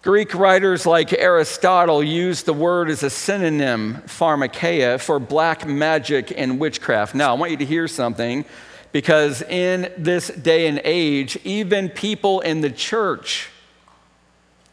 Greek 0.05 0.35
writers 0.35 0.85
like 0.85 1.15
Aristotle 1.15 2.03
used 2.03 2.45
the 2.45 2.53
word 2.53 2.91
as 2.91 3.03
a 3.03 3.09
synonym, 3.09 4.03
pharmakeia, 4.07 5.01
for 5.01 5.19
black 5.19 5.67
magic 5.67 6.31
and 6.37 6.61
witchcraft. 6.61 7.15
Now, 7.15 7.35
I 7.35 7.39
want 7.39 7.53
you 7.53 7.57
to 7.57 7.65
hear 7.65 7.89
something 7.89 8.45
because 8.93 9.41
in 9.41 9.91
this 9.97 10.29
day 10.29 10.67
and 10.67 10.79
age, 10.85 11.39
even 11.43 11.89
people 11.89 12.41
in 12.41 12.61
the 12.61 12.71
church, 12.71 13.49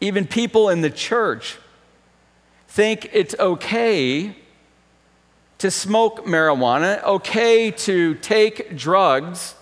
even 0.01 0.27
people 0.27 0.67
in 0.67 0.81
the 0.81 0.89
church 0.89 1.57
think 2.72 3.10
it's 3.12 3.36
okay 3.38 4.34
to 5.58 5.70
smoke 5.70 6.25
marijuana, 6.25 7.04
okay 7.04 7.70
to 7.70 8.16
take 8.16 8.78
drugs. 8.78 9.56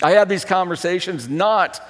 I 0.00 0.12
have 0.12 0.28
these 0.28 0.44
conversations 0.44 1.28
not 1.28 1.80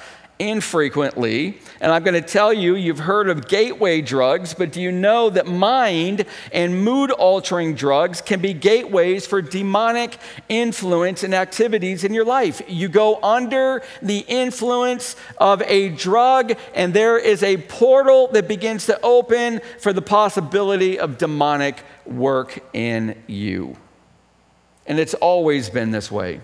infrequently. 0.42 1.56
And 1.80 1.92
I'm 1.92 2.02
going 2.02 2.20
to 2.20 2.28
tell 2.28 2.52
you, 2.52 2.74
you've 2.74 2.98
heard 2.98 3.28
of 3.28 3.46
gateway 3.46 4.00
drugs, 4.00 4.54
but 4.54 4.72
do 4.72 4.80
you 4.80 4.90
know 4.90 5.30
that 5.30 5.46
mind 5.46 6.24
and 6.52 6.84
mood 6.84 7.12
altering 7.12 7.76
drugs 7.76 8.20
can 8.20 8.40
be 8.40 8.52
gateways 8.52 9.24
for 9.24 9.40
demonic 9.40 10.18
influence 10.48 11.22
and 11.22 11.32
activities 11.32 12.02
in 12.02 12.12
your 12.12 12.24
life? 12.24 12.60
You 12.66 12.88
go 12.88 13.22
under 13.22 13.82
the 14.02 14.24
influence 14.26 15.14
of 15.38 15.62
a 15.62 15.90
drug, 15.90 16.54
and 16.74 16.92
there 16.92 17.18
is 17.18 17.44
a 17.44 17.58
portal 17.58 18.26
that 18.32 18.48
begins 18.48 18.86
to 18.86 19.00
open 19.02 19.60
for 19.78 19.92
the 19.92 20.02
possibility 20.02 20.98
of 20.98 21.18
demonic 21.18 21.84
work 22.04 22.58
in 22.72 23.22
you. 23.28 23.76
And 24.86 24.98
it's 24.98 25.14
always 25.14 25.70
been 25.70 25.92
this 25.92 26.10
way. 26.10 26.40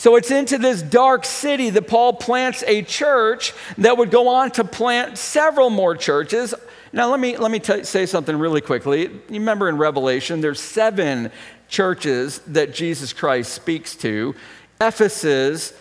So 0.00 0.16
it's 0.16 0.30
into 0.30 0.56
this 0.56 0.80
dark 0.80 1.26
city 1.26 1.68
that 1.68 1.86
Paul 1.86 2.14
plants 2.14 2.64
a 2.66 2.80
church 2.80 3.52
that 3.76 3.98
would 3.98 4.10
go 4.10 4.28
on 4.28 4.50
to 4.52 4.64
plant 4.64 5.18
several 5.18 5.68
more 5.68 5.94
churches. 5.94 6.54
Now, 6.90 7.10
let 7.10 7.20
me, 7.20 7.36
let 7.36 7.50
me 7.50 7.58
t- 7.58 7.84
say 7.84 8.06
something 8.06 8.34
really 8.34 8.62
quickly. 8.62 9.02
You 9.02 9.20
remember 9.28 9.68
in 9.68 9.76
Revelation, 9.76 10.40
there's 10.40 10.58
seven 10.58 11.30
churches 11.68 12.38
that 12.46 12.72
Jesus 12.72 13.12
Christ 13.12 13.52
speaks 13.52 13.94
to. 13.96 14.34
Ephesus 14.80 15.74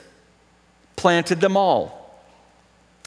planted 0.97 1.39
them 1.39 1.55
all. 1.55 1.98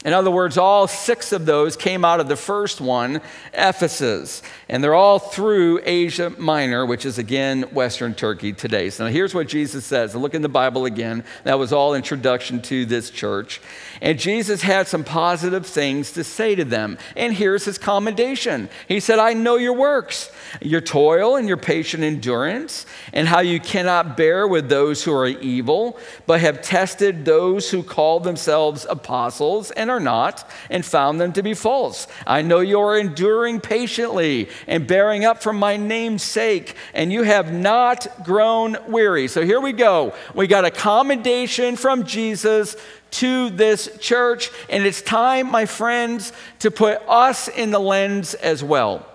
In 0.05 0.11
other 0.11 0.31
words, 0.31 0.57
all 0.57 0.87
six 0.87 1.31
of 1.31 1.45
those 1.45 1.77
came 1.77 2.03
out 2.03 2.19
of 2.19 2.27
the 2.27 2.35
first 2.35 2.81
one, 2.81 3.21
Ephesus. 3.53 4.41
And 4.67 4.83
they're 4.83 4.93
all 4.93 5.17
through 5.17 5.79
Asia 5.85 6.29
Minor, 6.37 6.85
which 6.85 7.05
is 7.05 7.17
again 7.17 7.63
Western 7.71 8.13
Turkey 8.13 8.51
today. 8.51 8.89
So 8.89 9.05
now 9.05 9.11
here's 9.11 9.33
what 9.33 9.47
Jesus 9.47 9.85
says. 9.85 10.13
Look 10.13 10.33
in 10.33 10.41
the 10.41 10.49
Bible 10.49 10.85
again. 10.85 11.23
That 11.45 11.57
was 11.57 11.71
all 11.71 11.95
introduction 11.95 12.61
to 12.63 12.85
this 12.85 13.09
church. 13.09 13.61
And 14.01 14.19
Jesus 14.19 14.61
had 14.61 14.87
some 14.87 15.05
positive 15.05 15.65
things 15.65 16.11
to 16.13 16.23
say 16.25 16.55
to 16.55 16.65
them. 16.65 16.97
And 17.15 17.33
here's 17.33 17.63
his 17.63 17.77
commendation 17.77 18.69
He 18.89 18.99
said, 18.99 19.19
I 19.19 19.33
know 19.33 19.55
your 19.55 19.73
works, 19.73 20.31
your 20.61 20.81
toil 20.81 21.37
and 21.37 21.47
your 21.47 21.57
patient 21.57 22.03
endurance, 22.03 22.85
and 23.13 23.27
how 23.27 23.39
you 23.39 23.61
cannot 23.61 24.17
bear 24.17 24.47
with 24.47 24.67
those 24.67 25.03
who 25.03 25.13
are 25.13 25.27
evil, 25.27 25.97
but 26.25 26.41
have 26.41 26.61
tested 26.61 27.23
those 27.23 27.69
who 27.69 27.83
call 27.83 28.19
themselves 28.19 28.85
apostles 28.89 29.71
and 29.71 29.92
not, 29.99 30.49
and 30.69 30.85
found 30.85 31.19
them 31.19 31.33
to 31.33 31.43
be 31.43 31.53
false. 31.53 32.07
I 32.25 32.41
know 32.41 32.59
you 32.59 32.79
are 32.79 32.97
enduring 32.97 33.59
patiently 33.61 34.49
and 34.67 34.87
bearing 34.87 35.25
up 35.25 35.43
for 35.43 35.53
my 35.53 35.77
name's 35.77 36.23
sake, 36.23 36.75
and 36.93 37.11
you 37.11 37.23
have 37.23 37.53
not 37.53 38.07
grown 38.23 38.77
weary. 38.87 39.27
So 39.27 39.45
here 39.45 39.61
we 39.61 39.73
go. 39.73 40.13
We 40.33 40.47
got 40.47 40.65
a 40.65 40.71
commendation 40.71 41.75
from 41.75 42.03
Jesus 42.03 42.75
to 43.11 43.49
this 43.51 43.97
church, 43.99 44.49
and 44.69 44.85
it's 44.85 45.01
time, 45.01 45.49
my 45.51 45.65
friends, 45.65 46.33
to 46.59 46.71
put 46.71 47.01
us 47.07 47.47
in 47.47 47.71
the 47.71 47.79
lens 47.79 48.33
as 48.33 48.63
well. 48.63 49.05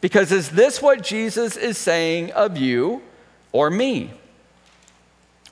Because 0.00 0.32
is 0.32 0.50
this 0.50 0.80
what 0.80 1.02
Jesus 1.02 1.56
is 1.56 1.76
saying 1.76 2.32
of 2.32 2.56
you 2.56 3.02
or 3.52 3.70
me? 3.70 4.10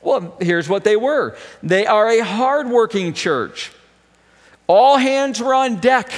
Well, 0.01 0.37
here's 0.41 0.69
what 0.69 0.85
they 0.85 0.97
were 0.97 1.37
they 1.63 1.87
are 1.87 2.09
a 2.09 2.21
hardworking 2.21 3.13
church. 3.13 3.73
All 4.69 4.99
hands 4.99 5.41
were 5.41 5.55
on 5.55 5.77
deck, 5.77 6.13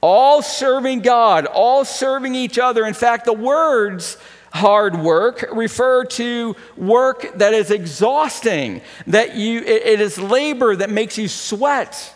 all 0.00 0.42
serving 0.42 1.00
God, 1.00 1.46
all 1.46 1.84
serving 1.84 2.34
each 2.34 2.58
other. 2.58 2.86
In 2.86 2.94
fact, 2.94 3.26
the 3.26 3.34
words 3.34 4.16
hard 4.54 4.96
work 4.98 5.46
refer 5.52 6.04
to 6.04 6.56
work 6.76 7.38
that 7.38 7.52
is 7.52 7.70
exhausting, 7.70 8.80
that 9.06 9.34
you, 9.34 9.60
it 9.60 10.00
is 10.00 10.18
labor 10.18 10.74
that 10.76 10.90
makes 10.90 11.18
you 11.18 11.28
sweat. 11.28 12.14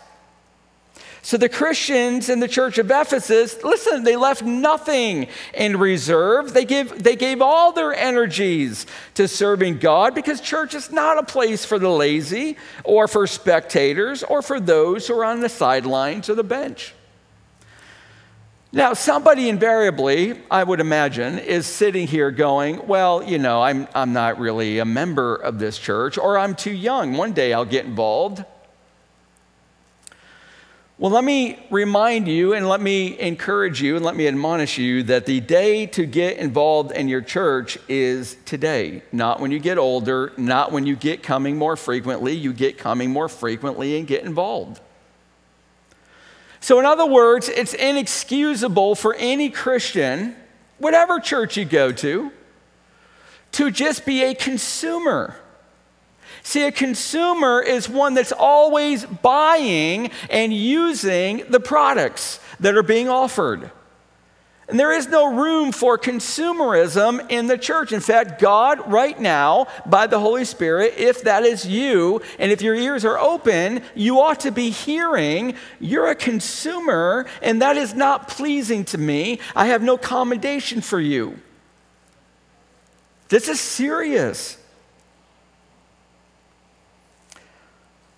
So 1.21 1.35
the 1.35 1.49
Christians 1.49 2.29
in 2.29 2.39
the 2.39 2.47
church 2.47 2.77
of 2.77 2.89
Ephesus, 2.89 3.61
listen, 3.63 4.03
they 4.03 4.15
left 4.15 4.41
nothing 4.41 5.27
in 5.53 5.77
reserve. 5.77 6.53
They, 6.53 6.63
give, 6.63 7.03
they 7.03 7.17
gave 7.17 7.41
all 7.41 7.73
their 7.73 7.93
energies 7.93 8.85
to 9.15 9.27
serving 9.27 9.79
God 9.79 10.15
because 10.15 10.39
church 10.39 10.73
is 10.73 10.91
not 10.91 11.17
a 11.17 11.23
place 11.23 11.65
for 11.65 11.77
the 11.77 11.89
lazy 11.89 12.55
or 12.85 13.07
for 13.07 13.27
spectators 13.27 14.23
or 14.23 14.41
for 14.41 14.59
those 14.59 15.07
who 15.07 15.19
are 15.19 15.25
on 15.25 15.41
the 15.41 15.49
sidelines 15.49 16.29
or 16.29 16.35
the 16.35 16.43
bench. 16.43 16.93
Now, 18.71 18.93
somebody 18.93 19.49
invariably, 19.49 20.39
I 20.49 20.63
would 20.63 20.79
imagine, 20.79 21.39
is 21.39 21.65
sitting 21.65 22.05
here 22.05 22.29
going, 22.29 22.85
Well, 22.85 23.23
you 23.23 23.39
know, 23.39 23.63
I'm, 23.63 23.87
I'm 23.95 24.13
not 24.13 24.39
really 24.39 24.77
a 24.77 24.85
member 24.85 25.35
of 25.35 25.57
this 25.57 25.79
church, 25.79 26.19
or 26.19 26.37
I'm 26.37 26.53
too 26.53 26.71
young. 26.71 27.13
One 27.13 27.33
day 27.33 27.51
I'll 27.51 27.65
get 27.65 27.85
involved. 27.85 28.45
Well, 30.99 31.11
let 31.11 31.23
me 31.23 31.57
remind 31.69 32.27
you 32.27 32.53
and 32.53 32.67
let 32.67 32.81
me 32.81 33.17
encourage 33.17 33.81
you 33.81 33.95
and 33.95 34.03
let 34.03 34.17
me 34.17 34.27
admonish 34.27 34.77
you 34.77 35.01
that 35.03 35.25
the 35.25 35.39
day 35.39 35.85
to 35.85 36.05
get 36.05 36.35
involved 36.35 36.91
in 36.91 37.07
your 37.07 37.21
church 37.21 37.77
is 37.87 38.35
today, 38.43 39.01
not 39.13 39.39
when 39.39 39.49
you 39.49 39.59
get 39.59 39.77
older, 39.77 40.33
not 40.35 40.73
when 40.73 40.85
you 40.85 40.97
get 40.97 41.23
coming 41.23 41.55
more 41.55 41.77
frequently. 41.77 42.33
You 42.33 42.51
get 42.51 42.77
coming 42.77 43.11
more 43.11 43.29
frequently 43.29 43.97
and 43.97 44.05
get 44.07 44.25
involved. 44.25 44.81
So, 46.59 46.79
in 46.79 46.85
other 46.85 47.05
words, 47.05 47.47
it's 47.47 47.73
inexcusable 47.73 48.95
for 48.95 49.15
any 49.15 49.49
Christian, 49.49 50.35
whatever 50.79 51.21
church 51.21 51.55
you 51.55 51.63
go 51.63 51.93
to, 51.93 52.29
to 53.53 53.71
just 53.71 54.05
be 54.05 54.23
a 54.23 54.35
consumer 54.35 55.37
See, 56.43 56.63
a 56.63 56.71
consumer 56.71 57.61
is 57.61 57.89
one 57.89 58.13
that's 58.13 58.31
always 58.31 59.05
buying 59.05 60.11
and 60.29 60.53
using 60.53 61.43
the 61.49 61.59
products 61.59 62.39
that 62.59 62.75
are 62.75 62.83
being 62.83 63.09
offered. 63.09 63.71
And 64.69 64.79
there 64.79 64.91
is 64.91 65.07
no 65.07 65.33
room 65.33 65.71
for 65.71 65.97
consumerism 65.97 67.31
in 67.31 67.47
the 67.47 67.57
church. 67.57 67.91
In 67.91 68.01
fact, 68.01 68.39
God, 68.39 68.91
right 68.91 69.19
now, 69.19 69.65
by 69.87 70.05
the 70.05 70.19
Holy 70.19 70.45
Spirit, 70.45 70.93
if 70.95 71.23
that 71.23 71.41
is 71.41 71.65
you, 71.65 72.21
and 72.37 72.51
if 72.51 72.61
your 72.61 72.75
ears 72.75 73.03
are 73.03 73.17
open, 73.17 73.81
you 73.95 74.19
ought 74.21 74.41
to 74.41 74.51
be 74.51 74.69
hearing, 74.69 75.55
you're 75.79 76.09
a 76.09 76.15
consumer, 76.15 77.25
and 77.41 77.63
that 77.63 77.77
is 77.77 77.95
not 77.95 78.27
pleasing 78.27 78.85
to 78.85 78.99
me. 78.99 79.39
I 79.55 79.65
have 79.67 79.81
no 79.81 79.97
commendation 79.97 80.81
for 80.81 80.99
you. 80.99 81.39
This 83.29 83.47
is 83.47 83.59
serious. 83.59 84.58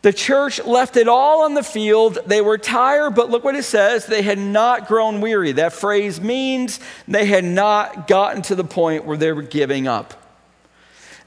The 0.01 0.13
church 0.13 0.63
left 0.65 0.97
it 0.97 1.07
all 1.07 1.43
on 1.43 1.53
the 1.53 1.63
field. 1.63 2.17
They 2.25 2.41
were 2.41 2.57
tired, 2.57 3.11
but 3.11 3.29
look 3.29 3.43
what 3.43 3.55
it 3.55 3.63
says. 3.63 4.07
They 4.07 4.23
had 4.23 4.39
not 4.39 4.87
grown 4.87 5.21
weary. 5.21 5.51
That 5.51 5.73
phrase 5.73 6.19
means 6.19 6.79
they 7.07 7.25
had 7.25 7.43
not 7.43 8.07
gotten 8.07 8.41
to 8.43 8.55
the 8.55 8.63
point 8.63 9.05
where 9.05 9.17
they 9.17 9.31
were 9.31 9.43
giving 9.43 9.87
up. 9.87 10.15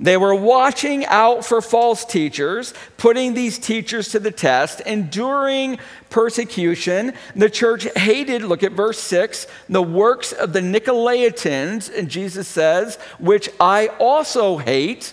They 0.01 0.17
were 0.17 0.35
watching 0.35 1.07
out 1.07 1.45
for 1.45 1.63
false 1.63 2.05
teachers, 2.05 2.75
putting 2.97 3.35
these 3.35 3.61
teachers 3.61 4.09
to 4.09 4.19
the 4.19 4.33
test, 4.33 4.81
enduring 4.81 5.79
persecution. 6.11 7.13
The 7.37 7.49
church 7.49 7.85
hated, 7.97 8.43
look 8.43 8.65
at 8.65 8.73
verse 8.73 8.99
6, 8.99 9.47
the 9.69 9.83
works 9.83 10.33
of 10.33 10.53
the 10.53 10.61
Nicolaitans, 10.61 11.97
and 11.97 12.09
Jesus 12.09 12.49
says, 12.49 12.97
which 13.21 13.49
I 13.61 13.87
also 14.01 14.59
hate. 14.59 15.13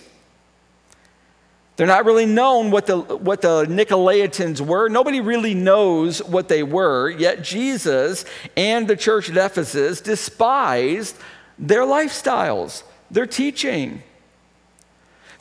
They're 1.76 1.86
not 1.86 2.04
really 2.04 2.26
known 2.26 2.70
what 2.70 2.86
the, 2.86 2.98
what 2.98 3.40
the 3.40 3.64
Nicolaitans 3.64 4.60
were. 4.60 4.88
Nobody 4.88 5.20
really 5.20 5.54
knows 5.54 6.22
what 6.22 6.48
they 6.48 6.62
were, 6.62 7.10
yet 7.10 7.42
Jesus 7.42 8.24
and 8.56 8.86
the 8.86 8.96
church 8.96 9.30
at 9.30 9.36
Ephesus 9.36 10.00
despised 10.00 11.16
their 11.58 11.82
lifestyles, 11.82 12.82
their 13.10 13.26
teaching. 13.26 14.02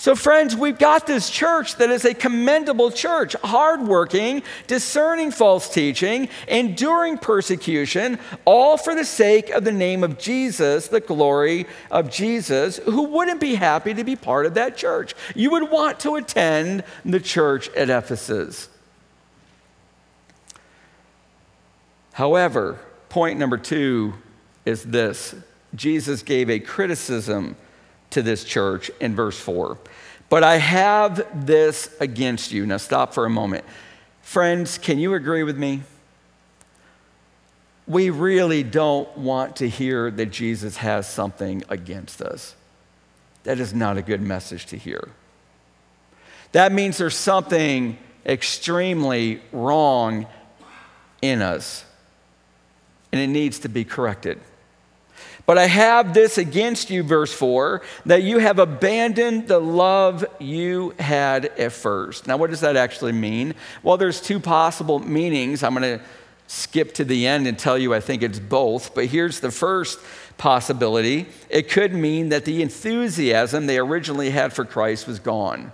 So, 0.02 0.16
friends, 0.16 0.56
we've 0.56 0.80
got 0.80 1.06
this 1.06 1.30
church 1.30 1.76
that 1.76 1.92
is 1.92 2.06
a 2.06 2.16
commendable 2.16 2.90
church, 2.90 3.36
hardworking, 3.44 4.42
discerning 4.66 5.30
false 5.30 5.72
teaching, 5.72 6.28
enduring 6.48 7.20
persecution, 7.20 8.18
all 8.44 8.78
for 8.78 8.96
the 8.96 9.06
sake 9.06 9.52
of 9.52 9.64
the 9.64 9.72
name 9.72 10.04
of 10.04 10.18
Jesus, 10.18 10.88
the 10.88 11.02
glory 11.02 11.68
of 11.92 12.10
Jesus. 12.10 12.78
Who 12.78 13.04
wouldn't 13.04 13.40
be 13.40 13.54
happy 13.54 13.94
to 13.94 14.04
be 14.04 14.16
part 14.16 14.48
of 14.48 14.56
that 14.56 14.76
church? 14.76 15.14
You 15.36 15.52
would 15.52 15.70
want 15.70 16.00
to 16.00 16.16
attend 16.16 16.84
the 17.06 17.20
church 17.20 17.70
at 17.76 17.92
Ephesus. 17.92 18.70
However, 22.14 22.80
point 23.10 23.38
number 23.38 23.60
two 23.60 24.16
is 24.66 24.84
this 24.84 25.36
Jesus 25.76 26.24
gave 26.24 26.50
a 26.50 26.60
criticism 26.60 27.56
to 28.12 28.22
this 28.22 28.44
church 28.44 28.92
in 29.00 29.16
verse 29.16 29.40
4. 29.40 29.78
But 30.30 30.44
I 30.44 30.58
have 30.58 31.46
this 31.46 31.94
against 32.00 32.52
you. 32.52 32.66
Now, 32.66 32.78
stop 32.78 33.14
for 33.14 33.26
a 33.26 33.30
moment. 33.30 33.66
Friends, 34.22 34.78
can 34.78 34.98
you 34.98 35.14
agree 35.14 35.44
with 35.44 35.58
me? 35.58 35.82
We 37.88 38.10
really 38.10 38.64
don't 38.64 39.18
want 39.18 39.58
to 39.58 39.68
hear 39.68 40.10
that 40.12 40.28
Jesus 40.28 40.78
has 40.78 41.10
something 41.10 41.64
against 41.68 42.22
us. 42.22 42.56
That 43.44 43.60
is 43.60 43.74
not 43.74 43.98
a 43.98 44.02
good 44.02 44.22
message 44.22 44.68
to 44.68 44.78
hear. 44.78 45.10
That 46.54 46.72
means 46.72 46.98
there's 46.98 47.16
something 47.16 47.98
extremely 48.26 49.42
wrong 49.52 50.28
in 51.22 51.42
us, 51.42 51.84
and 53.12 53.20
it 53.20 53.28
needs 53.28 53.60
to 53.60 53.70
be 53.70 53.84
corrected. 53.84 54.40
But 55.46 55.58
I 55.58 55.68
have 55.68 56.14
this 56.14 56.38
against 56.38 56.90
you, 56.90 57.04
verse 57.04 57.34
4, 57.34 57.82
that 58.06 58.24
you 58.24 58.38
have 58.38 58.60
abandoned 58.60 59.48
the 59.48 59.60
love 59.60 60.26
you 60.40 60.94
had 61.00 61.46
at 61.46 61.72
first. 61.72 62.28
Now, 62.28 62.38
what 62.38 62.50
does 62.50 62.62
that 62.62 62.76
actually 62.76 63.12
mean? 63.12 63.56
Well, 63.84 63.98
there's 63.98 64.22
two 64.22 64.40
possible 64.40 65.00
meanings. 65.00 65.64
I'm 65.64 65.74
going 65.74 66.00
to 66.00 66.06
skip 66.48 66.94
to 66.94 67.06
the 67.06 67.26
end 67.28 67.48
and 67.48 67.58
tell 67.58 67.78
you 67.78 67.94
I 67.94 68.02
think 68.02 68.24
it's 68.24 68.40
both. 68.40 68.94
But 68.94 69.06
here's 69.06 69.40
the 69.40 69.52
first 69.52 70.00
possibility 70.38 71.28
it 71.50 71.70
could 71.70 71.94
mean 71.94 72.30
that 72.30 72.46
the 72.46 72.62
enthusiasm 72.62 73.68
they 73.68 73.78
originally 73.78 74.32
had 74.32 74.54
for 74.54 74.66
Christ 74.66 75.08
was 75.08 75.20
gone. 75.20 75.72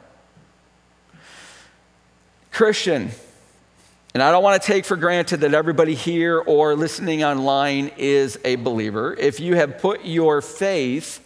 Christian, 2.52 3.12
and 4.18 4.24
I 4.24 4.32
don't 4.32 4.42
want 4.42 4.60
to 4.60 4.66
take 4.66 4.84
for 4.84 4.98
granted 4.98 5.42
that 5.42 5.54
everybody 5.54 5.94
here 5.94 6.40
or 6.40 6.76
listening 6.76 7.24
online 7.24 7.92
is 7.98 8.40
a 8.44 8.56
believer. 8.56 9.14
If 9.14 9.40
you 9.40 9.54
have 9.58 9.78
put 9.78 10.06
your 10.06 10.42
faith 10.42 11.24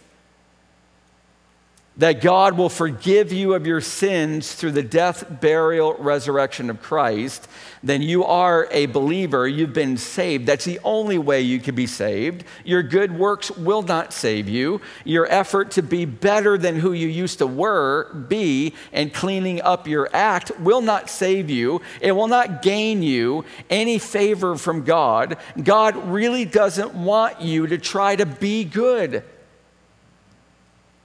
that 1.96 2.22
God 2.22 2.56
will 2.56 2.70
forgive 2.70 3.32
you 3.32 3.52
of 3.52 3.66
your 3.66 3.82
sins 3.82 4.54
through 4.54 4.72
the 4.72 4.82
death, 4.82 5.40
burial, 5.40 5.94
resurrection 5.94 6.70
of 6.70 6.80
Christ, 6.80 7.48
then 7.82 8.00
you 8.00 8.24
are 8.24 8.66
a 8.70 8.86
believer. 8.86 9.46
You've 9.46 9.74
been 9.74 9.98
saved. 9.98 10.46
That's 10.46 10.64
the 10.64 10.80
only 10.84 11.18
way 11.18 11.42
you 11.42 11.60
can 11.60 11.74
be 11.74 11.86
saved. 11.86 12.44
Your 12.64 12.82
good 12.82 13.18
works 13.18 13.50
will 13.50 13.82
not 13.82 14.12
save 14.12 14.48
you. 14.48 14.80
Your 15.04 15.30
effort 15.30 15.72
to 15.72 15.82
be 15.82 16.06
better 16.06 16.56
than 16.56 16.76
who 16.76 16.92
you 16.92 17.08
used 17.08 17.38
to 17.38 17.46
were, 17.46 18.12
be, 18.28 18.74
and 18.92 19.12
cleaning 19.12 19.60
up 19.60 19.86
your 19.86 20.08
act 20.14 20.50
will 20.60 20.80
not 20.80 21.10
save 21.10 21.50
you. 21.50 21.82
It 22.00 22.12
will 22.12 22.28
not 22.28 22.62
gain 22.62 23.02
you 23.02 23.44
any 23.68 23.98
favor 23.98 24.56
from 24.56 24.84
God. 24.84 25.36
God 25.62 25.96
really 26.08 26.46
doesn't 26.46 26.94
want 26.94 27.42
you 27.42 27.66
to 27.66 27.76
try 27.76 28.16
to 28.16 28.24
be 28.24 28.64
good. 28.64 29.24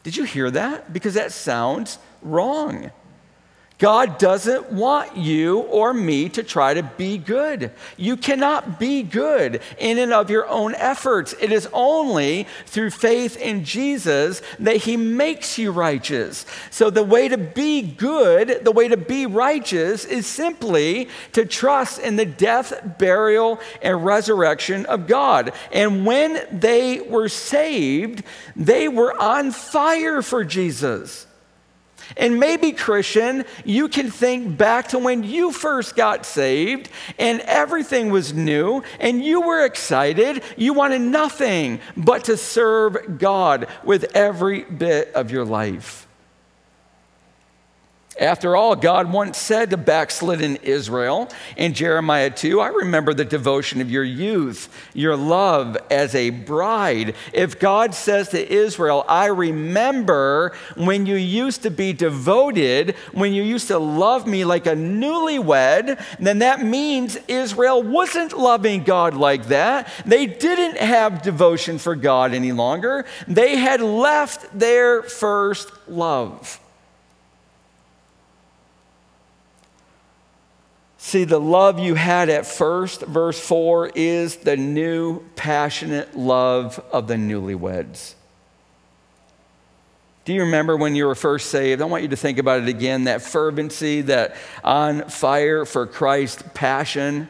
Did 0.07 0.15
you 0.15 0.23
hear 0.23 0.49
that? 0.51 0.93
Because 0.93 1.15
that 1.15 1.33
sounds 1.33 1.99
wrong. 2.21 2.91
God 3.77 4.17
doesn't 4.17 4.71
want 4.71 5.15
you 5.15 5.59
or 5.59 5.93
me 5.93 6.29
to 6.29 6.41
try 6.41 6.73
to 6.73 6.81
be 6.81 7.19
good. 7.19 7.69
You 7.95 8.17
cannot 8.17 8.79
be 8.79 9.03
good 9.03 9.61
in 9.77 9.99
and 9.99 10.11
of 10.11 10.31
your 10.31 10.47
own 10.47 10.73
efforts. 10.73 11.35
It 11.39 11.51
is 11.51 11.69
only 11.73 12.47
through 12.65 12.89
faith 12.89 13.37
in 13.37 13.63
Jesus 13.63 14.41
that 14.57 14.77
He 14.77 14.97
makes 14.97 15.59
you 15.59 15.71
righteous. 15.71 16.47
So, 16.71 16.89
the 16.89 17.03
way 17.03 17.27
to 17.27 17.37
be 17.37 17.83
good, 17.83 18.65
the 18.65 18.71
way 18.71 18.87
to 18.87 18.97
be 18.97 19.27
righteous, 19.27 20.05
is 20.05 20.25
simply 20.25 21.07
to 21.33 21.45
trust 21.45 21.99
in 21.99 22.15
the 22.15 22.25
death, 22.25 22.97
burial, 22.97 23.59
and 23.83 24.03
resurrection 24.03 24.87
of 24.87 25.05
God. 25.05 25.53
And 25.71 26.03
when 26.03 26.47
they 26.51 27.01
were 27.01 27.29
saved, 27.29 28.23
they 28.55 28.87
were 28.87 29.15
on 29.21 29.51
fire 29.51 30.23
for 30.23 30.43
Jesus. 30.43 31.27
And 32.15 32.39
maybe, 32.39 32.71
Christian, 32.71 33.43
you 33.65 33.89
can 33.89 34.09
think 34.09 34.57
back 34.57 34.89
to 34.89 34.99
when 34.99 35.23
you 35.23 35.51
first 35.51 35.95
got 35.95 36.25
saved 36.25 36.89
and 37.19 37.41
everything 37.41 38.09
was 38.09 38.33
new 38.33 38.83
and 38.99 39.23
you 39.23 39.41
were 39.41 39.65
excited. 39.65 40.43
You 40.55 40.73
wanted 40.73 41.01
nothing 41.01 41.79
but 41.97 42.23
to 42.25 42.37
serve 42.37 43.17
God 43.19 43.67
with 43.83 44.15
every 44.15 44.63
bit 44.63 45.11
of 45.13 45.31
your 45.31 45.45
life. 45.45 46.06
After 48.19 48.55
all, 48.55 48.75
God 48.75 49.11
once 49.11 49.37
said 49.37 49.69
to 49.69 49.77
backslidden 49.77 50.57
Israel 50.57 51.29
in 51.55 51.73
Jeremiah 51.73 52.31
2, 52.31 52.59
I 52.59 52.69
remember 52.69 53.13
the 53.13 53.25
devotion 53.25 53.79
of 53.79 53.91
your 53.91 54.03
youth, 54.03 54.69
your 54.95 55.15
love 55.15 55.77
as 55.91 56.15
a 56.15 56.31
bride. 56.31 57.15
If 57.31 57.59
God 57.59 57.93
says 57.93 58.29
to 58.29 58.51
Israel, 58.51 59.05
I 59.07 59.27
remember 59.27 60.55
when 60.75 61.05
you 61.05 61.15
used 61.15 61.61
to 61.63 61.69
be 61.69 61.93
devoted, 61.93 62.95
when 63.11 63.33
you 63.33 63.43
used 63.43 63.67
to 63.67 63.77
love 63.77 64.25
me 64.25 64.45
like 64.45 64.65
a 64.65 64.75
newlywed, 64.75 66.03
then 66.19 66.39
that 66.39 66.63
means 66.63 67.17
Israel 67.27 67.83
wasn't 67.83 68.35
loving 68.35 68.83
God 68.83 69.13
like 69.13 69.47
that. 69.47 69.89
They 70.05 70.25
didn't 70.25 70.77
have 70.77 71.21
devotion 71.21 71.77
for 71.77 71.95
God 71.95 72.33
any 72.33 72.51
longer. 72.51 73.05
They 73.27 73.57
had 73.57 73.81
left 73.81 74.57
their 74.57 75.03
first 75.03 75.71
love. 75.87 76.59
See, 81.07 81.23
the 81.23 81.39
love 81.39 81.79
you 81.79 81.95
had 81.95 82.27
at 82.27 82.45
first, 82.45 82.99
verse 83.03 83.39
4, 83.39 83.91
is 83.95 84.35
the 84.35 84.57
new 84.57 85.21
passionate 85.37 86.17
love 86.17 86.83
of 86.91 87.07
the 87.07 87.13
newlyweds. 87.13 88.13
Do 90.25 90.33
you 90.33 90.41
remember 90.41 90.75
when 90.75 90.97
you 90.97 91.05
were 91.05 91.15
first 91.15 91.49
saved? 91.49 91.81
I 91.81 91.85
want 91.85 92.03
you 92.03 92.09
to 92.09 92.17
think 92.17 92.39
about 92.39 92.61
it 92.61 92.67
again 92.67 93.05
that 93.05 93.21
fervency, 93.21 94.01
that 94.01 94.35
on 94.65 95.07
fire 95.07 95.63
for 95.63 95.87
Christ 95.87 96.53
passion. 96.53 97.29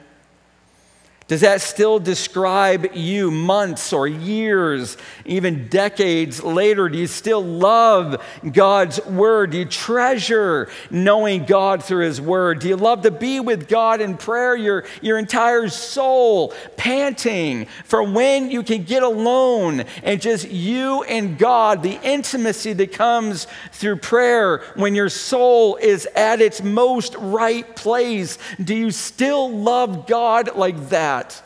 Does 1.28 1.42
that 1.42 1.60
still 1.60 2.00
describe 2.00 2.96
you 2.96 3.32
months 3.32 3.92
or 3.92 4.08
years, 4.08 4.96
even 5.26 5.68
decades 5.68 6.42
later? 6.42 6.88
Do 6.88 6.98
you 6.98 7.08
still 7.08 7.44
love 7.44 8.24
God's 8.50 9.06
word? 9.06 9.52
Do 9.52 9.58
you 9.58 9.66
treasure 9.66 10.70
knowing 10.90 11.44
God 11.44 11.84
through 11.84 12.06
his 12.06 12.22
word? 12.22 12.60
Do 12.60 12.70
you 12.70 12.78
love 12.78 13.02
to 13.02 13.12
be 13.12 13.42
with 13.42 13.68
God 13.68 14.00
in 14.00 14.16
prayer, 14.16 14.56
your, 14.56 14.86
your 15.02 15.18
entire 15.18 15.68
soul 15.68 16.54
panting 16.78 17.66
for 17.84 18.04
when 18.04 18.50
you 18.50 18.63
can 18.63 18.86
get 18.86 19.04
alone 19.04 19.84
and 20.04 20.22
just 20.22 20.50
you 20.50 21.04
and 21.04 21.38
God, 21.38 21.84
the 21.84 22.00
intimacy 22.04 22.72
that 22.72 22.94
comes 22.94 23.48
through 23.74 23.98
prayer 23.98 24.60
when 24.76 24.96
your 24.96 25.10
soul 25.10 25.76
is 25.76 26.08
at 26.16 26.40
its 26.40 26.63
most 26.63 27.16
right 27.16 27.76
place? 27.76 28.38
Do 28.63 28.74
you 28.74 28.92
still 28.92 29.52
love 29.52 30.08
God 30.08 30.56
like 30.56 30.88
that? 30.88 31.16
That. 31.17 31.43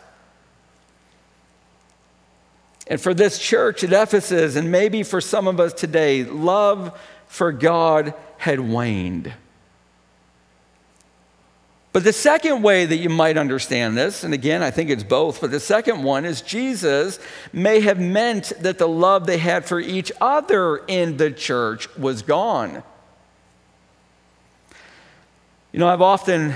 And 2.88 3.00
for 3.00 3.14
this 3.14 3.40
church 3.40 3.84
at 3.84 3.94
Ephesus, 3.94 4.56
and 4.56 4.72
maybe 4.72 5.04
for 5.04 5.22
some 5.22 5.48
of 5.48 5.60
us 5.60 5.74
today, 5.74 6.24
love 6.24 7.00
for 7.28 7.52
God 7.52 8.14
had 8.38 8.60
waned. 8.60 9.34
But 11.94 12.04
the 12.06 12.14
second 12.14 12.62
way 12.62 12.86
that 12.86 12.98
you 12.98 13.10
might 13.10 13.38
understand 13.38 13.98
this, 13.98 14.24
and 14.24 14.34
again, 14.34 14.64
I 14.64 14.72
think 14.72 14.90
it's 14.90 15.04
both, 15.04 15.42
but 15.42 15.52
the 15.52 15.60
second 15.60 16.04
one 16.04 16.26
is 16.26 16.42
Jesus 16.42 17.20
may 17.52 17.82
have 17.82 18.00
meant 18.00 18.54
that 18.60 18.78
the 18.78 18.88
love 18.88 19.26
they 19.26 19.38
had 19.38 19.66
for 19.66 19.80
each 19.80 20.12
other 20.22 20.78
in 20.88 21.18
the 21.18 21.32
church 21.32 21.94
was 21.98 22.22
gone. 22.22 22.84
You 25.74 25.80
know, 25.80 25.88
I've 25.88 26.02
often 26.02 26.56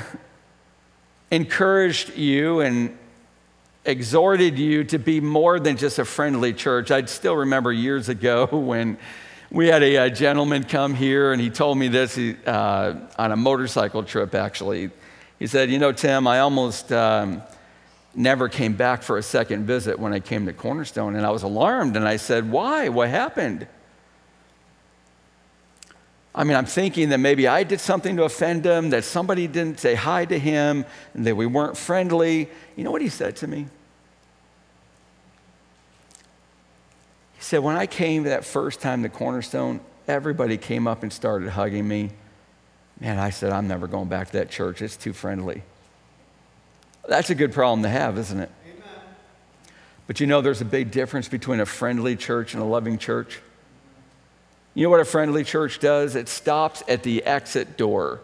encouraged 1.32 2.18
you 2.18 2.62
and 2.62 2.98
exhorted 3.86 4.58
you 4.58 4.84
to 4.86 4.98
be 4.98 5.22
more 5.22 5.60
than 5.60 5.78
just 5.78 6.00
a 6.00 6.06
friendly 6.06 6.54
church. 6.54 6.92
I 6.92 7.06
still 7.06 7.36
remember 7.36 7.72
years 7.72 8.10
ago 8.10 8.46
when 8.52 8.98
we 9.52 9.68
had 9.68 9.84
a, 9.84 9.96
a 9.96 10.10
gentleman 10.10 10.64
come 10.64 10.94
here 10.96 11.32
and 11.32 11.42
he 11.42 11.50
told 11.50 11.78
me 11.78 11.88
this 11.88 12.16
he, 12.16 12.36
uh, 12.46 12.96
on 13.18 13.32
a 13.32 13.36
motorcycle 13.36 14.04
trip, 14.04 14.34
actually. 14.36 14.90
He 15.40 15.48
said, 15.48 15.70
You 15.70 15.80
know, 15.80 15.92
Tim, 15.92 16.28
I 16.28 16.40
almost 16.40 16.92
um, 16.92 17.44
never 18.16 18.50
came 18.50 18.74
back 18.74 19.04
for 19.04 19.18
a 19.18 19.24
second 19.24 19.66
visit 19.66 20.00
when 20.00 20.14
I 20.14 20.20
came 20.20 20.46
to 20.48 20.54
Cornerstone. 20.54 21.16
And 21.16 21.26
I 21.26 21.30
was 21.30 21.44
alarmed 21.44 21.96
and 21.96 22.08
I 22.08 22.18
said, 22.18 22.52
Why? 22.52 22.90
What 22.90 23.10
happened? 23.10 23.68
I 26.34 26.44
mean, 26.44 26.58
I'm 26.58 26.66
thinking 26.66 27.10
that 27.10 27.20
maybe 27.20 27.48
I 27.48 27.64
did 27.64 27.80
something 27.80 28.18
to 28.18 28.24
offend 28.24 28.66
him, 28.66 28.90
that 28.90 29.06
somebody 29.06 29.48
didn't 29.48 29.80
say 29.80 29.96
hi 29.96 30.26
to 30.26 30.38
him, 30.38 30.84
and 31.14 31.26
that 31.26 31.38
we 31.38 31.46
weren't 31.46 31.78
friendly. 31.78 32.50
You 32.76 32.84
know 32.84 32.92
what 32.92 33.02
he 33.02 33.08
said 33.08 33.38
to 33.38 33.48
me? 33.48 33.68
Said, 37.46 37.60
When 37.60 37.76
I 37.76 37.86
came 37.86 38.24
that 38.24 38.44
first 38.44 38.82
time 38.82 39.04
to 39.04 39.10
Cornerstone, 39.10 39.80
everybody 40.08 40.58
came 40.58 40.88
up 40.88 41.04
and 41.04 41.14
started 41.14 41.50
hugging 41.50 41.88
me. 41.88 42.10
Man, 43.00 43.20
I 43.20 43.30
said, 43.30 43.52
I'm 43.52 43.68
never 43.68 43.88
going 43.88 44.08
back 44.08 44.28
to 44.28 44.34
that 44.34 44.50
church. 44.50 44.82
It's 44.82 44.98
too 44.98 45.14
friendly. 45.14 45.62
That's 47.08 47.30
a 47.30 47.36
good 47.36 47.54
problem 47.54 47.84
to 47.84 47.90
have, 47.90 48.18
isn't 48.18 48.40
it? 48.40 48.50
Amen. 48.66 48.90
But 50.08 50.20
you 50.20 50.26
know, 50.26 50.42
there's 50.42 50.62
a 50.62 50.66
big 50.66 50.90
difference 50.90 51.28
between 51.28 51.60
a 51.60 51.68
friendly 51.68 52.16
church 52.16 52.56
and 52.56 52.64
a 52.64 52.66
loving 52.66 52.98
church. 52.98 53.40
You 54.74 54.84
know 54.84 54.90
what 54.90 55.00
a 55.00 55.06
friendly 55.06 55.44
church 55.44 55.80
does? 55.80 56.16
It 56.16 56.28
stops 56.28 56.84
at 56.88 57.04
the 57.04 57.24
exit 57.26 57.78
door. 57.78 58.22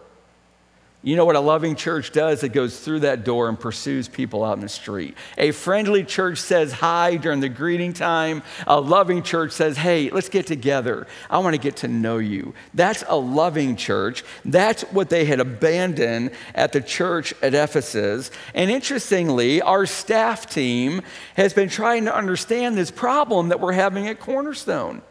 You 1.04 1.16
know 1.16 1.26
what 1.26 1.36
a 1.36 1.40
loving 1.40 1.76
church 1.76 2.12
does? 2.12 2.44
It 2.44 2.50
goes 2.50 2.80
through 2.80 3.00
that 3.00 3.24
door 3.24 3.50
and 3.50 3.60
pursues 3.60 4.08
people 4.08 4.44
out 4.44 4.54
in 4.54 4.62
the 4.62 4.70
street. 4.70 5.18
A 5.36 5.50
friendly 5.50 6.04
church 6.04 6.38
says 6.38 6.72
hi 6.72 7.16
during 7.16 7.40
the 7.40 7.50
greeting 7.50 7.92
time. 7.92 8.44
A 8.68 8.80
loving 8.80 9.24
church 9.24 9.52
says, 9.52 9.78
hey, 9.78 10.12
let's 10.12 10.30
get 10.30 10.46
together. 10.46 11.08
I 11.28 11.40
want 11.40 11.56
to 11.56 11.62
get 11.62 11.78
to 11.78 11.88
know 11.88 12.20
you. 12.20 12.54
That's 12.76 13.04
a 13.08 13.16
loving 13.16 13.78
church. 13.78 14.24
That's 14.46 14.84
what 14.92 15.10
they 15.10 15.26
had 15.26 15.40
abandoned 15.40 16.32
at 16.54 16.72
the 16.72 16.82
church 16.82 17.34
at 17.42 17.56
Ephesus. 17.56 18.30
And 18.54 18.70
interestingly, 18.70 19.60
our 19.60 19.88
staff 19.88 20.52
team 20.52 21.02
has 21.36 21.52
been 21.52 21.70
trying 21.70 22.06
to 22.06 22.16
understand 22.16 22.78
this 22.78 22.92
problem 22.92 23.50
that 23.50 23.60
we're 23.60 23.72
having 23.72 24.08
at 24.08 24.20
Cornerstone. 24.20 25.02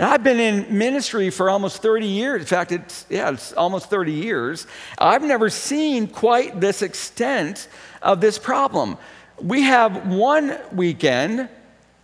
And 0.00 0.08
I've 0.08 0.24
been 0.24 0.40
in 0.40 0.78
ministry 0.78 1.28
for 1.28 1.50
almost 1.50 1.82
30 1.82 2.06
years. 2.06 2.40
In 2.40 2.46
fact, 2.46 2.72
it's, 2.72 3.04
yeah, 3.10 3.32
it's 3.32 3.52
almost 3.52 3.90
30 3.90 4.12
years. 4.12 4.66
I've 4.96 5.22
never 5.22 5.50
seen 5.50 6.06
quite 6.06 6.58
this 6.58 6.80
extent 6.80 7.68
of 8.00 8.18
this 8.22 8.38
problem. 8.38 8.96
We 9.42 9.60
have 9.60 10.10
one 10.10 10.56
weekend, 10.72 11.50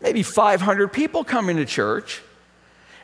maybe 0.02 0.22
500 0.22 0.92
people 0.92 1.24
coming 1.24 1.56
to 1.56 1.64
church. 1.64 2.20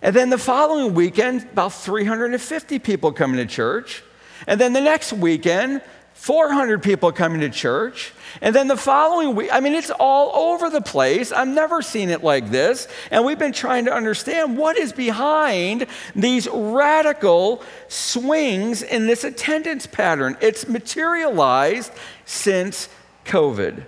And 0.02 0.14
then 0.14 0.28
the 0.28 0.36
following 0.36 0.92
weekend, 0.92 1.44
about 1.44 1.72
350 1.72 2.78
people 2.78 3.12
coming 3.12 3.38
to 3.38 3.46
church. 3.46 4.02
And 4.46 4.60
then 4.60 4.74
the 4.74 4.82
next 4.82 5.14
weekend, 5.14 5.80
400 6.22 6.84
people 6.84 7.10
coming 7.10 7.40
to 7.40 7.50
church. 7.50 8.12
And 8.40 8.54
then 8.54 8.68
the 8.68 8.76
following 8.76 9.34
week, 9.34 9.48
I 9.52 9.58
mean, 9.58 9.74
it's 9.74 9.90
all 9.90 10.52
over 10.52 10.70
the 10.70 10.80
place. 10.80 11.32
I've 11.32 11.48
never 11.48 11.82
seen 11.82 12.10
it 12.10 12.22
like 12.22 12.48
this. 12.48 12.86
And 13.10 13.24
we've 13.24 13.40
been 13.40 13.52
trying 13.52 13.86
to 13.86 13.92
understand 13.92 14.56
what 14.56 14.76
is 14.76 14.92
behind 14.92 15.88
these 16.14 16.46
radical 16.46 17.60
swings 17.88 18.82
in 18.82 19.08
this 19.08 19.24
attendance 19.24 19.88
pattern. 19.88 20.36
It's 20.40 20.68
materialized 20.68 21.90
since 22.24 22.88
COVID. 23.24 23.82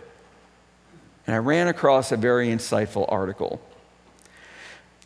And 1.28 1.36
I 1.36 1.38
ran 1.38 1.68
across 1.68 2.10
a 2.10 2.16
very 2.16 2.48
insightful 2.48 3.04
article. 3.12 3.60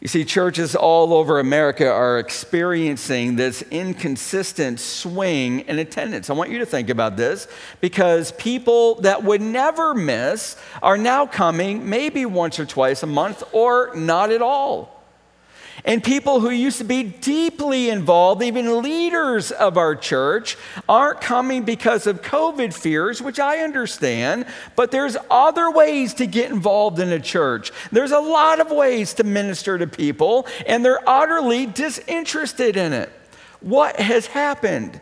You 0.00 0.06
see, 0.06 0.24
churches 0.24 0.76
all 0.76 1.12
over 1.12 1.40
America 1.40 1.90
are 1.90 2.20
experiencing 2.20 3.34
this 3.34 3.62
inconsistent 3.62 4.78
swing 4.78 5.61
in 5.61 5.80
attendance. 5.80 6.30
I 6.30 6.34
want 6.34 6.50
you 6.50 6.61
to 6.61 6.66
think 6.66 6.88
about 6.88 7.16
this 7.16 7.48
because 7.80 8.30
people 8.32 8.96
that 9.00 9.24
would 9.24 9.40
never 9.40 9.94
miss 9.94 10.56
are 10.82 10.96
now 10.96 11.26
coming 11.26 11.88
maybe 11.88 12.26
once 12.26 12.61
or 12.61 12.66
twice 12.66 13.02
a 13.02 13.06
month 13.06 13.42
or 13.52 13.90
not 13.96 14.30
at 14.30 14.40
all. 14.40 14.97
And 15.84 16.02
people 16.02 16.40
who 16.40 16.50
used 16.50 16.78
to 16.78 16.84
be 16.84 17.02
deeply 17.02 17.88
involved, 17.88 18.42
even 18.42 18.82
leaders 18.82 19.50
of 19.52 19.76
our 19.76 19.94
church, 19.94 20.56
aren't 20.88 21.20
coming 21.20 21.64
because 21.64 22.06
of 22.06 22.22
COVID 22.22 22.74
fears, 22.74 23.22
which 23.22 23.38
I 23.38 23.58
understand, 23.58 24.46
but 24.76 24.90
there's 24.90 25.16
other 25.30 25.70
ways 25.70 26.14
to 26.14 26.26
get 26.26 26.50
involved 26.50 26.98
in 26.98 27.10
a 27.12 27.20
church. 27.20 27.70
There's 27.92 28.12
a 28.12 28.20
lot 28.20 28.60
of 28.60 28.70
ways 28.70 29.14
to 29.14 29.24
minister 29.24 29.78
to 29.78 29.86
people, 29.86 30.46
and 30.66 30.84
they're 30.84 31.08
utterly 31.08 31.66
disinterested 31.66 32.76
in 32.76 32.92
it. 32.92 33.10
What 33.60 33.98
has 34.00 34.26
happened? 34.26 35.00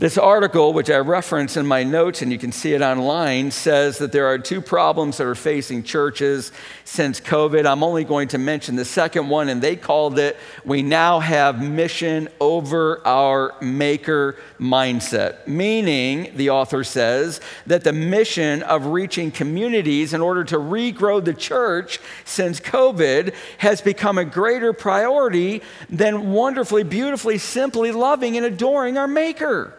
This 0.00 0.16
article, 0.16 0.72
which 0.72 0.88
I 0.88 0.96
reference 0.96 1.58
in 1.58 1.66
my 1.66 1.82
notes 1.82 2.22
and 2.22 2.32
you 2.32 2.38
can 2.38 2.52
see 2.52 2.72
it 2.72 2.80
online, 2.80 3.50
says 3.50 3.98
that 3.98 4.12
there 4.12 4.28
are 4.28 4.38
two 4.38 4.62
problems 4.62 5.18
that 5.18 5.26
are 5.26 5.34
facing 5.34 5.82
churches 5.82 6.52
since 6.86 7.20
COVID. 7.20 7.66
I'm 7.66 7.82
only 7.82 8.04
going 8.04 8.28
to 8.28 8.38
mention 8.38 8.76
the 8.76 8.86
second 8.86 9.28
one, 9.28 9.50
and 9.50 9.60
they 9.60 9.76
called 9.76 10.18
it 10.18 10.38
We 10.64 10.80
Now 10.80 11.20
Have 11.20 11.62
Mission 11.62 12.30
Over 12.40 13.06
Our 13.06 13.54
Maker 13.60 14.36
Mindset. 14.58 15.46
Meaning, 15.46 16.32
the 16.34 16.48
author 16.48 16.82
says, 16.82 17.42
that 17.66 17.84
the 17.84 17.92
mission 17.92 18.62
of 18.62 18.86
reaching 18.86 19.30
communities 19.30 20.14
in 20.14 20.22
order 20.22 20.44
to 20.44 20.56
regrow 20.56 21.22
the 21.22 21.34
church 21.34 22.00
since 22.24 22.58
COVID 22.58 23.34
has 23.58 23.82
become 23.82 24.16
a 24.16 24.24
greater 24.24 24.72
priority 24.72 25.60
than 25.90 26.32
wonderfully, 26.32 26.84
beautifully, 26.84 27.36
simply 27.36 27.92
loving 27.92 28.38
and 28.38 28.46
adoring 28.46 28.96
our 28.96 29.06
Maker. 29.06 29.76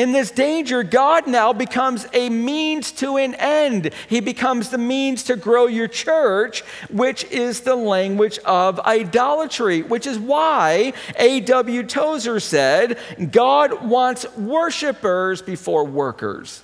In 0.00 0.12
this 0.12 0.30
danger, 0.30 0.82
God 0.82 1.26
now 1.26 1.52
becomes 1.52 2.06
a 2.14 2.30
means 2.30 2.90
to 2.92 3.18
an 3.18 3.34
end. 3.34 3.90
He 4.08 4.20
becomes 4.20 4.70
the 4.70 4.78
means 4.78 5.24
to 5.24 5.36
grow 5.36 5.66
your 5.66 5.88
church, 5.88 6.62
which 6.88 7.24
is 7.24 7.60
the 7.60 7.76
language 7.76 8.38
of 8.46 8.80
idolatry, 8.80 9.82
which 9.82 10.06
is 10.06 10.18
why 10.18 10.94
A.W. 11.18 11.82
Tozer 11.82 12.40
said, 12.40 12.98
God 13.30 13.86
wants 13.86 14.24
worshipers 14.38 15.42
before 15.42 15.84
workers. 15.84 16.62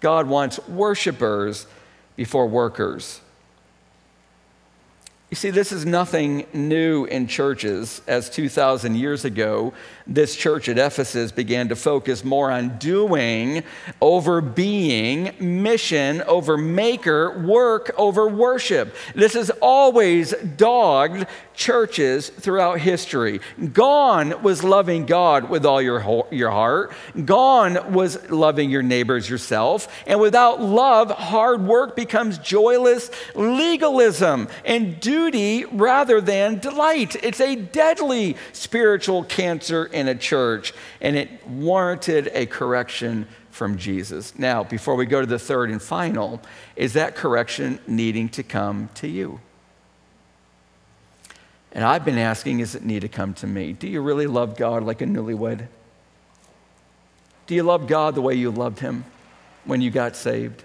God 0.00 0.26
wants 0.26 0.58
worshipers 0.66 1.68
before 2.16 2.48
workers. 2.48 3.20
You 5.30 5.36
see, 5.36 5.50
this 5.50 5.70
is 5.70 5.86
nothing 5.86 6.44
new 6.52 7.04
in 7.04 7.28
churches, 7.28 8.02
as 8.08 8.28
2,000 8.30 8.96
years 8.96 9.24
ago, 9.24 9.72
this 10.10 10.34
church 10.34 10.68
at 10.68 10.76
Ephesus 10.76 11.30
began 11.30 11.68
to 11.68 11.76
focus 11.76 12.24
more 12.24 12.50
on 12.50 12.76
doing 12.78 13.62
over 14.00 14.40
being, 14.40 15.32
mission 15.38 16.20
over 16.22 16.56
maker, 16.58 17.38
work 17.46 17.92
over 17.96 18.26
worship. 18.26 18.94
This 19.14 19.34
has 19.34 19.50
always 19.62 20.32
dogged 20.56 21.26
churches 21.54 22.30
throughout 22.30 22.80
history. 22.80 23.40
Gone 23.72 24.42
was 24.42 24.64
loving 24.64 25.06
God 25.06 25.48
with 25.48 25.64
all 25.64 25.80
your, 25.80 26.26
your 26.30 26.50
heart, 26.50 26.92
gone 27.24 27.92
was 27.92 28.30
loving 28.30 28.70
your 28.70 28.82
neighbors 28.82 29.30
yourself. 29.30 29.86
And 30.06 30.20
without 30.20 30.60
love, 30.60 31.10
hard 31.10 31.62
work 31.62 31.94
becomes 31.94 32.38
joyless 32.38 33.10
legalism 33.34 34.48
and 34.64 34.98
duty 34.98 35.66
rather 35.66 36.20
than 36.20 36.58
delight. 36.58 37.14
It's 37.22 37.40
a 37.40 37.54
deadly 37.54 38.36
spiritual 38.52 39.24
cancer 39.24 39.84
in 40.00 40.08
a 40.08 40.14
church, 40.14 40.74
and 41.00 41.16
it 41.16 41.46
warranted 41.46 42.30
a 42.32 42.46
correction 42.46 43.28
from 43.50 43.76
Jesus. 43.78 44.38
Now, 44.38 44.64
before 44.64 44.96
we 44.96 45.06
go 45.06 45.20
to 45.20 45.26
the 45.26 45.38
third 45.38 45.70
and 45.70 45.80
final, 45.80 46.40
is 46.76 46.94
that 46.94 47.14
correction 47.14 47.78
needing 47.86 48.28
to 48.30 48.42
come 48.42 48.88
to 48.94 49.08
you? 49.08 49.40
And 51.72 51.84
I've 51.84 52.04
been 52.04 52.18
asking, 52.18 52.60
is 52.60 52.74
it 52.74 52.84
need 52.84 53.02
to 53.02 53.08
come 53.08 53.34
to 53.34 53.46
me? 53.46 53.72
Do 53.72 53.86
you 53.86 54.00
really 54.00 54.26
love 54.26 54.56
God 54.56 54.82
like 54.82 55.00
a 55.02 55.04
newlywed? 55.04 55.68
Do 57.46 57.54
you 57.54 57.62
love 57.62 57.86
God 57.86 58.14
the 58.14 58.22
way 58.22 58.34
you 58.34 58.50
loved 58.50 58.80
Him 58.80 59.04
when 59.64 59.80
you 59.80 59.90
got 59.90 60.16
saved? 60.16 60.64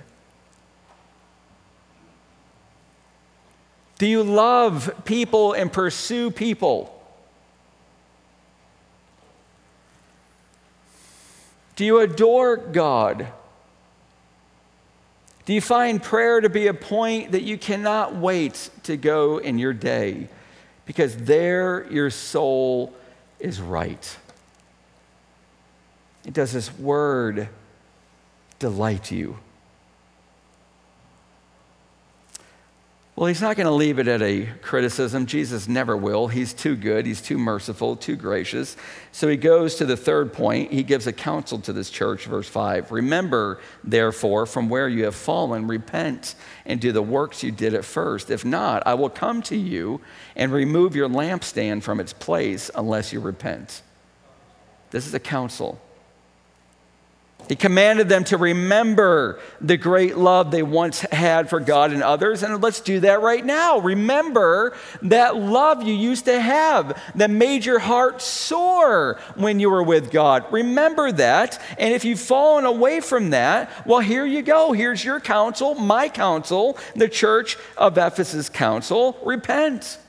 Do 3.98 4.08
you 4.08 4.24
love 4.24 4.94
people 5.06 5.54
and 5.54 5.72
pursue 5.72 6.32
people? 6.32 6.95
Do 11.76 11.86
you 11.86 12.00
adore 12.00 12.58
God? 12.58 13.28
Do 15.46 15.54
you 15.54 15.62
find 15.62 16.02
prayer 16.02 16.42
to 16.42 16.50
be 16.50 16.68
a 16.68 16.74
point 16.74 17.34
that 17.34 17.44
you 17.44 17.58
cannot 17.58 18.16
wait 18.16 18.70
to 18.84 18.98
go 18.98 19.38
in 19.38 19.60
your 19.60 19.74
day 19.74 20.28
because 20.86 21.16
there 21.16 21.86
your 21.92 22.10
soul 22.10 22.94
is 23.40 23.62
right? 23.62 24.18
Does 26.32 26.54
this 26.54 26.76
word 26.80 27.50
delight 28.58 29.12
you? 29.12 29.38
Well, 33.16 33.28
he's 33.28 33.42
not 33.42 33.56
going 33.56 33.68
to 33.68 33.72
leave 33.72 33.98
it 33.98 34.10
at 34.10 34.22
a 34.22 34.46
criticism. 34.62 35.26
Jesus 35.26 35.70
never 35.70 35.96
will. 35.96 36.28
He's 36.28 36.54
too 36.54 36.76
good. 36.76 37.06
He's 37.06 37.22
too 37.22 37.38
merciful, 37.38 37.96
too 37.96 38.18
gracious. 38.18 38.76
So 39.14 39.30
he 39.30 39.38
goes 39.38 39.76
to 39.76 39.86
the 39.86 39.96
third 39.96 40.34
point. 40.34 40.74
He 40.74 40.84
gives 40.84 41.08
a 41.08 41.14
counsel 41.14 41.60
to 41.60 41.72
this 41.72 41.90
church, 41.90 42.26
verse 42.26 42.50
5. 42.50 42.92
Remember, 42.92 43.62
therefore, 43.86 44.46
from 44.46 44.68
where 44.68 44.90
you 44.90 45.06
have 45.06 45.16
fallen, 45.16 45.66
repent 45.66 46.36
and 46.66 46.82
do 46.82 46.92
the 46.92 47.02
works 47.02 47.42
you 47.42 47.54
did 47.54 47.74
at 47.74 47.86
first. 47.86 48.30
If 48.30 48.44
not, 48.44 48.84
I 48.86 48.96
will 48.96 49.10
come 49.10 49.42
to 49.44 49.56
you 49.56 50.02
and 50.36 50.52
remove 50.52 50.94
your 50.94 51.08
lampstand 51.08 51.84
from 51.84 52.02
its 52.02 52.12
place 52.12 52.70
unless 52.76 53.14
you 53.14 53.22
repent. 53.22 53.82
This 54.92 55.08
is 55.08 55.14
a 55.14 55.22
counsel. 55.22 55.80
He 57.48 57.56
commanded 57.56 58.10
them 58.10 58.24
to 58.26 58.38
remember 58.38 59.40
the 59.62 59.78
great 59.78 60.18
love 60.18 60.52
they 60.52 60.64
once 60.64 61.02
had 61.02 61.50
for 61.50 61.60
God 61.60 61.92
and 61.92 62.02
others. 62.02 62.44
And 62.44 62.62
let's 62.62 62.80
do 62.80 63.00
that 63.02 63.22
right 63.22 63.46
now. 63.46 63.80
Remember 63.80 64.76
that 65.04 65.36
love 65.36 65.84
you 65.84 65.94
used 65.94 66.26
to 66.26 66.40
have 66.40 67.02
that 67.16 67.30
made 67.30 67.66
your 67.66 67.80
heart 67.80 68.22
soar 68.22 69.20
when 69.36 69.60
you 69.60 69.70
were 69.70 69.84
with 69.84 70.12
God. 70.12 70.46
Remember 70.52 71.12
that. 71.12 71.62
And 71.78 71.94
if 71.94 72.06
you've 72.06 72.20
fallen 72.20 72.66
away 72.66 73.00
from 73.00 73.30
that, 73.32 73.70
well, 73.86 74.00
here 74.00 74.26
you 74.26 74.42
go. 74.42 74.72
Here's 74.72 75.04
your 75.04 75.20
counsel, 75.20 75.76
my 75.76 76.10
counsel, 76.10 76.78
the 76.96 77.10
church 77.10 77.58
of 77.78 77.98
Ephesus 77.98 78.50
counsel. 78.50 79.18
Repent. 79.24 80.00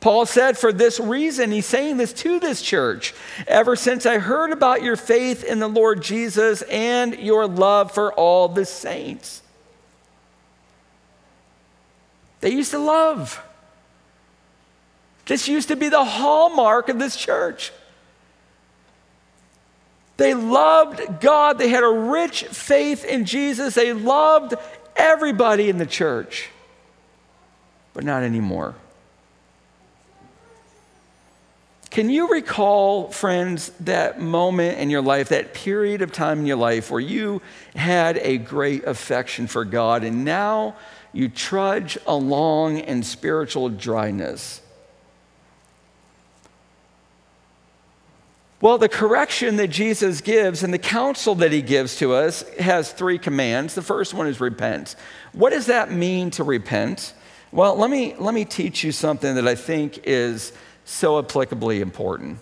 Paul 0.00 0.26
said, 0.26 0.56
for 0.56 0.72
this 0.72 1.00
reason, 1.00 1.50
he's 1.50 1.66
saying 1.66 1.96
this 1.96 2.12
to 2.14 2.38
this 2.38 2.62
church. 2.62 3.14
Ever 3.48 3.74
since 3.74 4.06
I 4.06 4.18
heard 4.18 4.52
about 4.52 4.82
your 4.82 4.96
faith 4.96 5.42
in 5.42 5.58
the 5.58 5.68
Lord 5.68 6.02
Jesus 6.02 6.62
and 6.62 7.18
your 7.18 7.48
love 7.48 7.90
for 7.90 8.12
all 8.12 8.48
the 8.48 8.64
saints. 8.64 9.42
They 12.40 12.50
used 12.50 12.70
to 12.70 12.78
love. 12.78 13.42
This 15.26 15.48
used 15.48 15.68
to 15.68 15.76
be 15.76 15.88
the 15.88 16.04
hallmark 16.04 16.88
of 16.88 17.00
this 17.00 17.16
church. 17.16 17.72
They 20.16 20.34
loved 20.34 21.20
God. 21.20 21.58
They 21.58 21.68
had 21.68 21.82
a 21.82 21.88
rich 21.88 22.44
faith 22.44 23.04
in 23.04 23.24
Jesus. 23.24 23.74
They 23.74 23.92
loved 23.92 24.54
everybody 24.94 25.68
in 25.68 25.78
the 25.78 25.86
church, 25.86 26.50
but 27.94 28.04
not 28.04 28.22
anymore. 28.22 28.76
Can 31.90 32.10
you 32.10 32.28
recall, 32.28 33.10
friends, 33.10 33.70
that 33.80 34.20
moment 34.20 34.78
in 34.78 34.90
your 34.90 35.00
life, 35.00 35.30
that 35.30 35.54
period 35.54 36.02
of 36.02 36.12
time 36.12 36.40
in 36.40 36.46
your 36.46 36.56
life 36.56 36.90
where 36.90 37.00
you 37.00 37.40
had 37.74 38.18
a 38.18 38.36
great 38.36 38.84
affection 38.84 39.46
for 39.46 39.64
God 39.64 40.04
and 40.04 40.24
now 40.24 40.76
you 41.12 41.28
trudge 41.28 41.96
along 42.06 42.78
in 42.78 43.02
spiritual 43.02 43.70
dryness? 43.70 44.60
Well, 48.60 48.76
the 48.76 48.88
correction 48.88 49.56
that 49.56 49.68
Jesus 49.68 50.20
gives 50.20 50.64
and 50.64 50.74
the 50.74 50.78
counsel 50.78 51.36
that 51.36 51.52
he 51.52 51.62
gives 51.62 51.96
to 51.98 52.12
us 52.12 52.42
has 52.58 52.92
three 52.92 53.18
commands. 53.18 53.74
The 53.74 53.82
first 53.82 54.14
one 54.14 54.26
is 54.26 54.40
repent. 54.40 54.96
What 55.32 55.50
does 55.50 55.66
that 55.66 55.92
mean 55.92 56.30
to 56.32 56.44
repent? 56.44 57.14
Well, 57.52 57.76
let 57.76 57.88
me, 57.88 58.14
let 58.18 58.34
me 58.34 58.44
teach 58.44 58.82
you 58.82 58.90
something 58.92 59.36
that 59.36 59.46
I 59.46 59.54
think 59.54 60.00
is 60.04 60.52
so 60.88 61.22
applicably 61.22 61.80
important. 61.80 62.38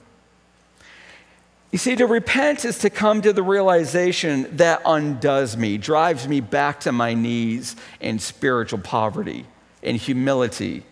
You 1.72 1.78
see, 1.78 1.96
to 1.96 2.06
repent 2.06 2.64
is 2.64 2.78
to 2.78 2.90
come 2.90 3.20
to 3.22 3.32
the 3.32 3.42
realization 3.42 4.56
that 4.56 4.80
undoes 4.86 5.56
me, 5.56 5.78
drives 5.78 6.28
me 6.28 6.40
back 6.40 6.80
to 6.80 6.92
my 6.92 7.12
knees 7.12 7.76
in 8.00 8.18
spiritual 8.18 8.78
poverty 8.78 9.46
and 9.82 9.96
humility 9.96 10.84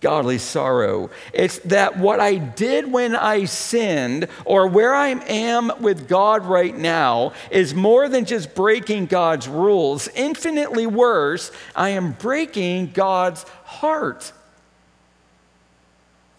godly 0.00 0.38
sorrow. 0.38 1.10
It's 1.32 1.58
that 1.60 1.98
what 1.98 2.20
I 2.20 2.36
did 2.36 2.90
when 2.90 3.16
I 3.16 3.44
sinned 3.44 4.28
or 4.44 4.68
where 4.68 4.94
I 4.94 5.08
am 5.08 5.72
with 5.80 6.08
God 6.08 6.46
right 6.46 6.76
now 6.76 7.32
is 7.50 7.74
more 7.74 8.08
than 8.08 8.24
just 8.24 8.54
breaking 8.54 9.06
God's 9.06 9.48
rules. 9.48 10.08
Infinitely 10.14 10.86
worse, 10.86 11.50
I 11.74 11.90
am 11.90 12.12
breaking 12.12 12.92
God's 12.92 13.42
heart. 13.64 14.32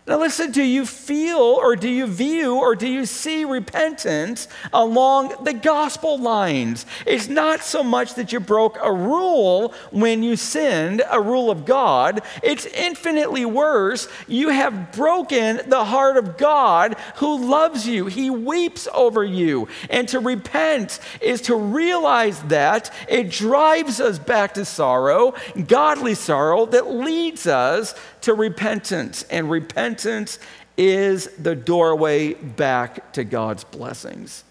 Now, 0.10 0.18
listen, 0.18 0.50
do 0.50 0.64
you 0.64 0.88
feel 0.88 1.38
or 1.38 1.76
do 1.76 1.88
you 1.88 2.08
view 2.08 2.56
or 2.56 2.76
do 2.76 2.88
you 2.88 3.06
see 3.06 3.46
repentance 3.46 4.48
along 4.74 5.44
the 5.44 5.54
gospel 5.54 6.18
lines? 6.18 6.88
It's 7.06 7.28
not 7.28 7.62
so 7.62 7.84
much 7.84 8.16
that 8.16 8.34
you 8.34 8.40
broke 8.40 8.80
a 8.82 8.92
rule 8.92 9.72
when 9.92 10.24
you 10.24 10.36
sinned, 10.36 11.04
a 11.12 11.22
rule 11.22 11.52
of 11.52 11.64
God. 11.64 12.24
It's 12.42 12.66
infinitely 12.66 13.46
worse. 13.46 14.08
You 14.28 14.50
have 14.50 14.94
broken 14.94 15.62
the 15.70 15.86
heart 15.86 16.18
of 16.18 16.38
God 16.38 16.96
who 17.18 17.48
loves 17.48 17.86
you, 17.86 18.08
He 18.08 18.32
weeps 18.32 18.88
over 18.96 19.24
you. 19.24 19.68
And 19.92 20.08
to 20.08 20.20
repent 20.20 21.00
is 21.22 21.40
to 21.42 21.56
realize 21.56 22.42
that 22.46 22.92
it 23.08 23.30
drives 23.30 24.02
us 24.02 24.18
back 24.18 24.56
to 24.56 24.66
sorrow, 24.66 25.36
godly 25.68 26.16
sorrow 26.16 26.66
that 26.66 26.90
leads 26.90 27.46
us 27.46 27.94
to 28.22 28.34
repentance. 28.34 29.24
And 29.30 29.52
repentance 29.52 29.99
is 30.78 31.28
the 31.38 31.56
doorway 31.56 32.34
back 32.34 33.14
to 33.14 33.24
God's 33.24 33.64
blessings. 33.64 34.44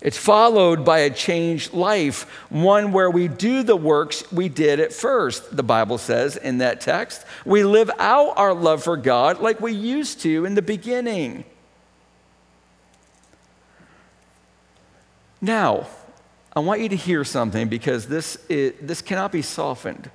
It's 0.00 0.16
followed 0.16 0.84
by 0.84 1.00
a 1.00 1.10
changed 1.10 1.72
life, 1.72 2.22
one 2.50 2.92
where 2.92 3.10
we 3.10 3.26
do 3.26 3.64
the 3.64 3.76
works 3.76 4.30
we 4.30 4.48
did 4.48 4.78
at 4.78 4.92
first, 4.92 5.56
the 5.56 5.64
Bible 5.64 5.98
says 5.98 6.36
in 6.36 6.58
that 6.58 6.80
text. 6.80 7.24
We 7.44 7.64
live 7.64 7.90
out 7.98 8.34
our 8.36 8.54
love 8.54 8.84
for 8.84 8.96
God 8.96 9.40
like 9.40 9.60
we 9.60 9.72
used 9.72 10.20
to 10.20 10.44
in 10.44 10.54
the 10.54 10.62
beginning. 10.62 11.44
Now, 15.40 15.88
I 16.54 16.60
want 16.60 16.80
you 16.80 16.88
to 16.90 16.96
hear 16.96 17.24
something 17.24 17.68
because 17.68 18.06
this, 18.06 18.36
is, 18.48 18.74
this 18.80 19.02
cannot 19.02 19.32
be 19.32 19.42
softened. 19.42 20.10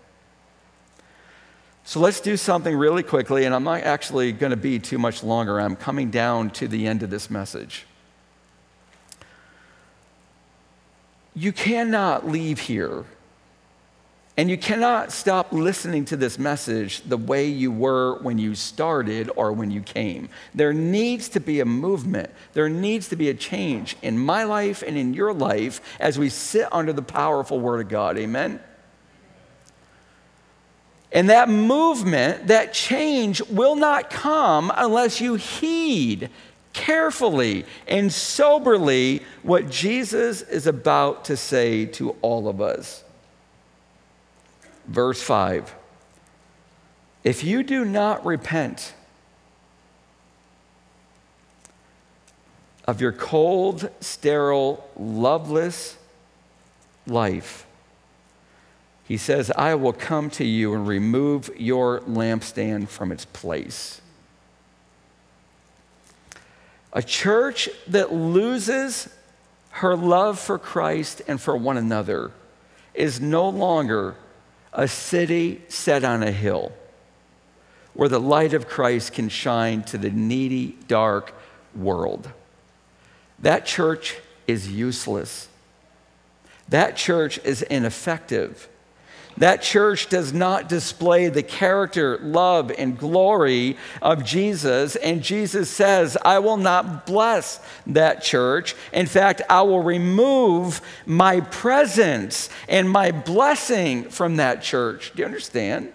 So 1.85 1.99
let's 1.99 2.21
do 2.21 2.37
something 2.37 2.75
really 2.75 3.03
quickly, 3.03 3.43
and 3.43 3.53
I'm 3.53 3.65
not 3.65 3.81
actually 3.81 4.31
going 4.31 4.51
to 4.51 4.57
be 4.57 4.79
too 4.79 4.97
much 4.97 5.21
longer. 5.21 5.59
I'm 5.59 5.75
coming 5.75 6.09
down 6.09 6.49
to 6.51 6.67
the 6.67 6.87
end 6.87 7.03
of 7.03 7.09
this 7.09 7.29
message. 7.29 7.85
You 11.35 11.51
cannot 11.51 12.25
leave 12.27 12.59
here, 12.59 13.03
and 14.37 14.49
you 14.49 14.57
cannot 14.57 15.11
stop 15.11 15.51
listening 15.51 16.05
to 16.05 16.15
this 16.15 16.39
message 16.39 17.01
the 17.01 17.17
way 17.17 17.47
you 17.47 17.69
were 17.69 18.17
when 18.21 18.37
you 18.37 18.55
started 18.55 19.29
or 19.35 19.51
when 19.51 19.69
you 19.69 19.81
came. 19.81 20.29
There 20.55 20.73
needs 20.73 21.27
to 21.29 21.41
be 21.41 21.59
a 21.59 21.65
movement, 21.65 22.29
there 22.53 22.69
needs 22.69 23.09
to 23.09 23.17
be 23.17 23.27
a 23.27 23.33
change 23.33 23.97
in 24.01 24.17
my 24.17 24.45
life 24.45 24.83
and 24.87 24.97
in 24.97 25.13
your 25.13 25.33
life 25.33 25.81
as 25.99 26.17
we 26.17 26.29
sit 26.29 26.67
under 26.71 26.93
the 26.93 27.01
powerful 27.01 27.59
Word 27.59 27.81
of 27.81 27.89
God. 27.89 28.17
Amen? 28.17 28.61
And 31.13 31.29
that 31.29 31.47
movement, 31.47 32.47
that 32.47 32.73
change 32.73 33.39
will 33.43 33.75
not 33.75 34.09
come 34.09 34.71
unless 34.75 35.21
you 35.21 35.35
heed 35.35 36.31
carefully 36.73 37.65
and 37.87 38.11
soberly 38.11 39.21
what 39.43 39.69
Jesus 39.69 40.41
is 40.41 40.65
about 40.65 41.25
to 41.25 41.37
say 41.37 41.85
to 41.85 42.15
all 42.23 42.47
of 42.47 42.59
us. 42.59 43.03
Verse 44.87 45.21
5 45.21 45.75
If 47.23 47.43
you 47.43 47.61
do 47.61 47.85
not 47.85 48.25
repent 48.25 48.95
of 52.85 52.99
your 52.99 53.11
cold, 53.11 53.89
sterile, 54.01 54.89
loveless 54.97 55.95
life, 57.05 57.67
he 59.05 59.17
says, 59.17 59.51
I 59.51 59.75
will 59.75 59.93
come 59.93 60.29
to 60.31 60.45
you 60.45 60.73
and 60.73 60.87
remove 60.87 61.49
your 61.57 61.99
lampstand 62.01 62.87
from 62.87 63.11
its 63.11 63.25
place. 63.25 64.01
A 66.93 67.03
church 67.03 67.69
that 67.87 68.13
loses 68.13 69.09
her 69.71 69.95
love 69.95 70.39
for 70.39 70.57
Christ 70.57 71.21
and 71.27 71.41
for 71.41 71.57
one 71.57 71.77
another 71.77 72.31
is 72.93 73.19
no 73.19 73.49
longer 73.49 74.15
a 74.71 74.87
city 74.87 75.61
set 75.67 76.03
on 76.03 76.23
a 76.23 76.31
hill 76.31 76.71
where 77.93 78.09
the 78.09 78.19
light 78.19 78.53
of 78.53 78.67
Christ 78.67 79.13
can 79.13 79.29
shine 79.29 79.83
to 79.83 79.97
the 79.97 80.09
needy, 80.09 80.77
dark 80.87 81.33
world. 81.75 82.31
That 83.39 83.65
church 83.65 84.17
is 84.47 84.71
useless. 84.71 85.47
That 86.69 86.95
church 86.95 87.39
is 87.43 87.61
ineffective. 87.63 88.67
That 89.37 89.61
church 89.61 90.09
does 90.09 90.33
not 90.33 90.69
display 90.69 91.29
the 91.29 91.43
character, 91.43 92.19
love, 92.19 92.71
and 92.71 92.97
glory 92.97 93.77
of 94.01 94.23
Jesus. 94.23 94.95
And 94.95 95.23
Jesus 95.23 95.69
says, 95.69 96.17
I 96.23 96.39
will 96.39 96.57
not 96.57 97.05
bless 97.05 97.59
that 97.87 98.23
church. 98.23 98.75
In 98.91 99.05
fact, 99.05 99.41
I 99.49 99.63
will 99.63 99.81
remove 99.81 100.81
my 101.05 101.41
presence 101.41 102.49
and 102.67 102.89
my 102.89 103.11
blessing 103.11 104.09
from 104.09 104.37
that 104.37 104.61
church. 104.61 105.11
Do 105.15 105.21
you 105.21 105.25
understand? 105.25 105.91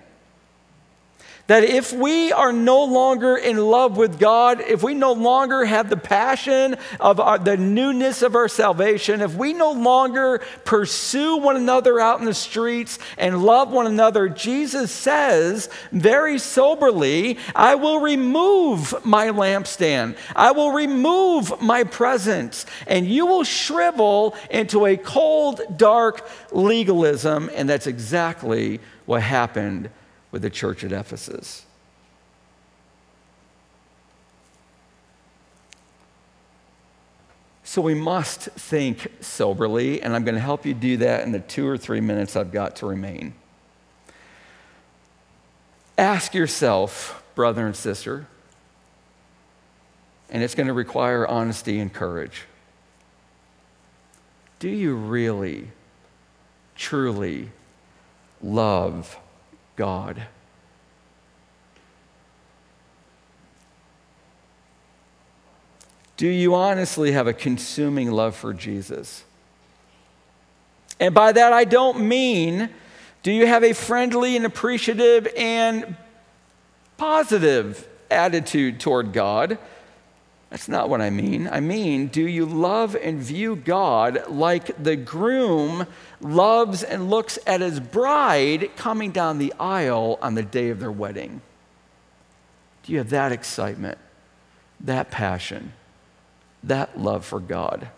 That 1.49 1.65
if 1.65 1.95
we 1.95 2.31
are 2.31 2.53
no 2.53 2.85
longer 2.85 3.35
in 3.35 3.57
love 3.57 3.97
with 3.97 4.19
God, 4.19 4.61
if 4.61 4.83
we 4.83 4.93
no 4.93 5.13
longer 5.13 5.65
have 5.65 5.89
the 5.89 5.97
passion 5.97 6.77
of 7.01 7.21
our, 7.21 7.39
the 7.39 7.57
newness 7.57 8.21
of 8.21 8.37
our 8.37 8.49
salvation, 8.49 9.23
if 9.23 9.35
we 9.35 9.55
no 9.55 9.73
longer 9.73 10.43
pursue 10.67 11.39
one 11.39 11.57
another 11.57 11.99
out 12.01 12.21
in 12.21 12.27
the 12.27 12.35
streets 12.35 12.99
and 13.17 13.43
love 13.43 13.73
one 13.73 13.87
another, 13.87 14.29
Jesus 14.29 14.93
says 14.93 15.71
very 15.91 16.39
soberly, 16.39 17.39
I 17.57 17.77
will 17.77 18.01
remove 18.01 18.95
my 19.03 19.29
lampstand, 19.29 20.19
I 20.37 20.53
will 20.53 20.73
remove 20.73 21.63
my 21.63 21.83
presence, 21.85 22.67
and 22.87 23.07
you 23.07 23.25
will 23.25 23.45
shrivel 23.45 24.37
into 24.51 24.85
a 24.85 24.99
cold, 24.99 25.63
dark 25.79 26.29
legalism. 26.53 27.49
And 27.55 27.67
that's 27.67 27.87
exactly 27.87 28.81
what 29.07 29.23
happened 29.23 29.89
with 30.31 30.43
the 30.43 30.51
church 30.51 30.85
at 30.85 30.93
Ephesus. 30.93 31.65
So 37.65 37.83
we 37.83 37.95
must 37.95 38.41
think 38.41 39.09
soberly, 39.21 40.01
and 40.01 40.15
I'm 40.15 40.25
going 40.25 40.35
to 40.35 40.41
help 40.41 40.65
you 40.65 40.73
do 40.73 40.97
that 40.97 41.25
in 41.25 41.33
the 41.33 41.39
two 41.39 41.67
or 41.67 41.77
three 41.77 42.01
minutes 42.01 42.35
I've 42.35 42.51
got 42.51 42.77
to 42.77 42.87
remain. 42.87 43.35
Ask 45.99 46.33
yourself, 46.33 47.23
brother 47.35 47.67
and 47.67 47.77
sister, 47.77 48.27
and 50.31 50.43
it's 50.43 50.55
going 50.55 50.69
to 50.69 50.73
require 50.73 51.27
honesty 51.27 51.79
and 51.79 51.93
courage. 51.93 52.45
Do 54.61 54.69
you 54.69 54.95
really, 54.95 55.69
truly 56.75 57.51
love 58.43 59.19
God? 59.79 60.21
Do 66.17 66.27
you 66.27 66.57
honestly 66.57 67.13
have 67.13 67.29
a 67.29 67.33
consuming 67.33 68.11
love 68.11 68.35
for 68.35 68.53
Jesus? 68.53 69.23
And 70.99 71.15
by 71.15 71.31
that, 71.31 71.53
I 71.53 71.63
don't 71.63 72.01
mean 72.01 72.71
do 73.23 73.31
you 73.31 73.47
have 73.47 73.63
a 73.63 73.73
friendly 73.73 74.35
and 74.35 74.45
appreciative 74.45 75.29
and 75.37 75.95
positive 76.97 77.87
attitude 78.11 78.81
toward 78.81 79.13
God? 79.13 79.59
That's 80.51 80.69
not 80.69 80.89
what 80.89 81.01
I 81.03 81.11
mean. 81.11 81.47
I 81.47 81.61
mean, 81.61 82.07
do 82.07 82.27
you 82.27 82.47
love 82.47 82.95
and 82.97 83.21
view 83.21 83.55
God 83.55 84.29
like 84.29 84.83
the 84.83 84.97
groom 84.97 85.87
loves 86.21 86.83
and 86.83 87.11
looks 87.11 87.39
at 87.47 87.61
his 87.61 87.81
bride 87.81 88.71
coming 88.77 89.11
down 89.13 89.39
the 89.39 89.53
aisle 89.61 90.19
on 90.23 90.35
the 90.35 90.43
day 90.43 90.71
of 90.71 90.81
their 90.81 90.93
wedding? 90.93 91.43
Do 92.83 92.93
you 92.93 92.99
have 92.99 93.11
that 93.11 93.31
excitement, 93.33 93.99
that 94.81 95.11
passion? 95.11 95.75
that 96.63 96.99
love 96.99 97.25
for 97.25 97.41
God? 97.41 97.89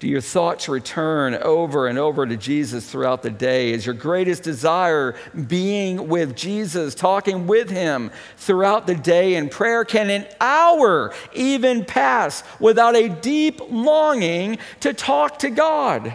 Do 0.00 0.06
your 0.06 0.20
thoughts 0.20 0.68
return 0.68 1.34
over 1.34 1.88
and 1.88 1.98
over 1.98 2.24
to 2.24 2.36
Jesus 2.36 2.88
throughout 2.88 3.22
the 3.22 3.30
day? 3.30 3.72
Is 3.72 3.84
your 3.84 3.96
greatest 3.96 4.44
desire 4.44 5.16
being 5.48 6.08
with 6.08 6.36
Jesus, 6.36 6.94
talking 6.94 7.48
with 7.48 7.68
Him 7.68 8.12
throughout 8.36 8.86
the 8.86 8.94
day 8.94 9.34
in 9.34 9.48
prayer? 9.48 9.84
Can 9.84 10.08
an 10.08 10.26
hour 10.40 11.12
even 11.34 11.84
pass 11.84 12.44
without 12.60 12.94
a 12.94 13.08
deep 13.08 13.60
longing 13.70 14.58
to 14.80 14.92
talk 14.92 15.40
to 15.40 15.50
God 15.50 16.14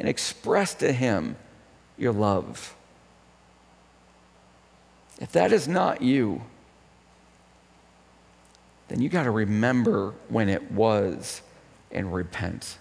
and 0.00 0.08
express 0.08 0.74
to 0.74 0.92
Him 0.92 1.36
your 1.96 2.12
love? 2.12 2.74
If 5.20 5.30
that 5.32 5.52
is 5.52 5.68
not 5.68 6.02
you, 6.02 6.42
then 8.88 9.00
you 9.00 9.08
got 9.08 9.24
to 9.24 9.30
remember 9.30 10.12
when 10.28 10.48
it 10.48 10.72
was 10.72 11.40
and 11.92 12.12
repent 12.12 12.78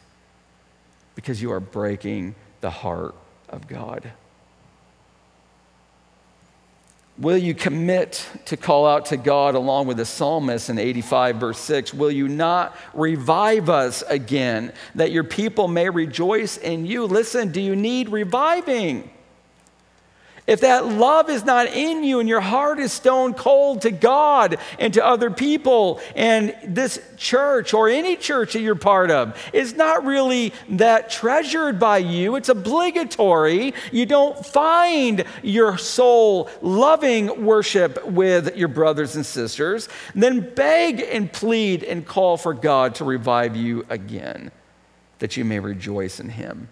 because 1.15 1.41
you 1.41 1.51
are 1.51 1.59
breaking 1.59 2.35
the 2.61 2.69
heart 2.69 3.15
of 3.49 3.67
God. 3.67 4.11
Will 7.17 7.37
you 7.37 7.53
commit 7.53 8.27
to 8.45 8.57
call 8.57 8.85
out 8.85 9.05
to 9.07 9.17
God 9.17 9.55
along 9.55 9.87
with 9.87 9.97
the 9.97 10.05
psalmist 10.05 10.69
in 10.69 10.77
85, 10.77 11.37
verse 11.37 11.59
6? 11.59 11.93
Will 11.93 12.11
you 12.11 12.27
not 12.27 12.75
revive 12.93 13.69
us 13.69 14.03
again 14.09 14.73
that 14.95 15.11
your 15.11 15.23
people 15.23 15.69
may 15.69 15.89
rejoice 15.89 16.57
in 16.57 16.85
you? 16.85 17.05
Listen, 17.05 17.53
do 17.53 17.61
you 17.61 17.73
need 17.73 18.09
reviving? 18.09 19.09
If 20.47 20.61
that 20.61 20.85
love 20.85 21.31
is 21.31 21.43
not 21.43 21.67
in 21.67 22.03
you 22.03 22.19
and 22.19 22.29
your 22.29 22.41
heart 22.41 22.79
is 22.79 22.91
stone 22.91 23.33
cold 23.33 23.81
to 23.81 23.89
God 23.89 24.57
and 24.77 24.93
to 24.93 25.03
other 25.03 25.31
people, 25.31 25.99
and 26.15 26.55
this 26.63 26.99
church 27.17 27.73
or 27.73 27.89
any 27.89 28.15
church 28.15 28.53
that 28.53 28.59
you're 28.59 28.75
part 28.75 29.09
of 29.09 29.35
is 29.53 29.73
not 29.73 30.05
really 30.05 30.53
that 30.69 31.09
treasured 31.09 31.79
by 31.79 31.97
you, 31.97 32.35
it's 32.35 32.49
obligatory. 32.49 33.73
You 33.91 34.05
don't 34.05 34.45
find 34.45 35.25
your 35.41 35.79
soul 35.79 36.49
loving 36.61 37.43
worship 37.43 38.05
with 38.05 38.55
your 38.55 38.67
brothers 38.67 39.15
and 39.15 39.25
sisters, 39.25 39.89
then 40.13 40.53
beg 40.53 41.01
and 41.01 41.33
plead 41.33 41.83
and 41.83 42.05
call 42.05 42.37
for 42.37 42.53
God 42.53 42.93
to 42.95 43.03
revive 43.03 43.55
you 43.55 43.83
again, 43.89 44.51
that 45.17 45.37
you 45.37 45.43
may 45.43 45.59
rejoice 45.59 46.19
in 46.19 46.29
Him. 46.29 46.69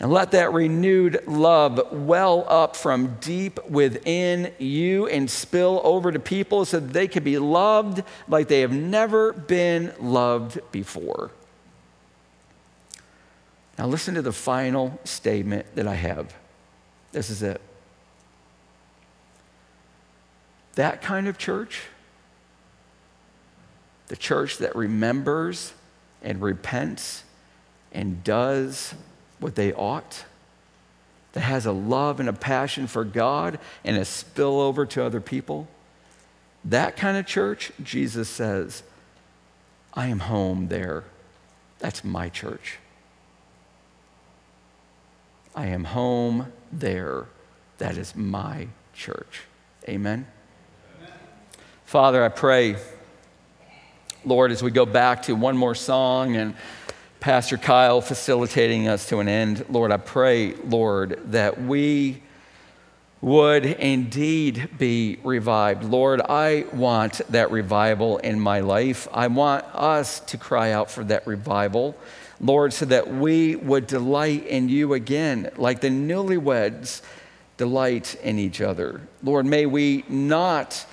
And 0.00 0.12
let 0.12 0.30
that 0.30 0.52
renewed 0.52 1.26
love 1.26 1.80
well 1.92 2.44
up 2.48 2.76
from 2.76 3.16
deep 3.20 3.58
within 3.68 4.52
you 4.58 5.08
and 5.08 5.28
spill 5.28 5.80
over 5.82 6.12
to 6.12 6.20
people 6.20 6.64
so 6.64 6.78
that 6.78 6.92
they 6.92 7.08
can 7.08 7.24
be 7.24 7.38
loved 7.38 8.04
like 8.28 8.46
they 8.46 8.60
have 8.60 8.72
never 8.72 9.32
been 9.32 9.92
loved 9.98 10.60
before. 10.70 11.32
Now, 13.76 13.86
listen 13.86 14.14
to 14.14 14.22
the 14.22 14.32
final 14.32 15.00
statement 15.04 15.66
that 15.74 15.88
I 15.88 15.94
have. 15.94 16.34
This 17.10 17.30
is 17.30 17.42
it. 17.42 17.60
That 20.74 21.02
kind 21.02 21.26
of 21.26 21.38
church, 21.38 21.82
the 24.06 24.16
church 24.16 24.58
that 24.58 24.76
remembers 24.76 25.72
and 26.22 26.40
repents 26.40 27.24
and 27.92 28.22
does 28.22 28.94
what 29.40 29.54
they 29.54 29.72
ought, 29.72 30.24
that 31.32 31.40
has 31.40 31.66
a 31.66 31.72
love 31.72 32.20
and 32.20 32.28
a 32.28 32.32
passion 32.32 32.86
for 32.86 33.04
God 33.04 33.58
and 33.84 33.96
a 33.96 34.02
spillover 34.02 34.88
to 34.90 35.04
other 35.04 35.20
people, 35.20 35.68
that 36.64 36.96
kind 36.96 37.16
of 37.16 37.26
church, 37.26 37.72
Jesus 37.82 38.28
says, 38.28 38.82
I 39.94 40.08
am 40.08 40.20
home 40.20 40.68
there. 40.68 41.04
That's 41.78 42.04
my 42.04 42.28
church. 42.28 42.78
I 45.54 45.66
am 45.66 45.84
home 45.84 46.52
there. 46.72 47.26
That 47.78 47.96
is 47.96 48.14
my 48.14 48.68
church. 48.92 49.42
Amen. 49.88 50.26
Amen. 50.98 51.12
Father, 51.84 52.24
I 52.24 52.28
pray, 52.28 52.76
Lord, 54.24 54.50
as 54.50 54.62
we 54.62 54.70
go 54.70 54.84
back 54.84 55.22
to 55.24 55.34
one 55.34 55.56
more 55.56 55.74
song 55.74 56.36
and 56.36 56.54
Pastor 57.20 57.56
Kyle 57.56 58.00
facilitating 58.00 58.86
us 58.86 59.08
to 59.08 59.18
an 59.18 59.28
end. 59.28 59.64
Lord, 59.68 59.90
I 59.90 59.96
pray, 59.96 60.54
Lord, 60.54 61.32
that 61.32 61.60
we 61.60 62.22
would 63.20 63.66
indeed 63.66 64.70
be 64.78 65.18
revived. 65.24 65.82
Lord, 65.82 66.20
I 66.20 66.66
want 66.72 67.20
that 67.30 67.50
revival 67.50 68.18
in 68.18 68.38
my 68.38 68.60
life. 68.60 69.08
I 69.12 69.26
want 69.26 69.64
us 69.74 70.20
to 70.20 70.38
cry 70.38 70.70
out 70.70 70.92
for 70.92 71.02
that 71.04 71.26
revival, 71.26 71.96
Lord, 72.40 72.72
so 72.72 72.84
that 72.86 73.12
we 73.12 73.56
would 73.56 73.88
delight 73.88 74.46
in 74.46 74.68
you 74.68 74.94
again, 74.94 75.50
like 75.56 75.80
the 75.80 75.88
newlyweds 75.88 77.02
delight 77.56 78.14
in 78.22 78.38
each 78.38 78.60
other. 78.60 79.00
Lord, 79.24 79.44
may 79.44 79.66
we 79.66 80.04
not 80.08 80.86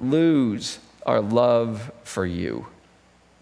lose 0.00 0.80
our 1.06 1.20
love 1.20 1.92
for 2.02 2.26
you. 2.26 2.66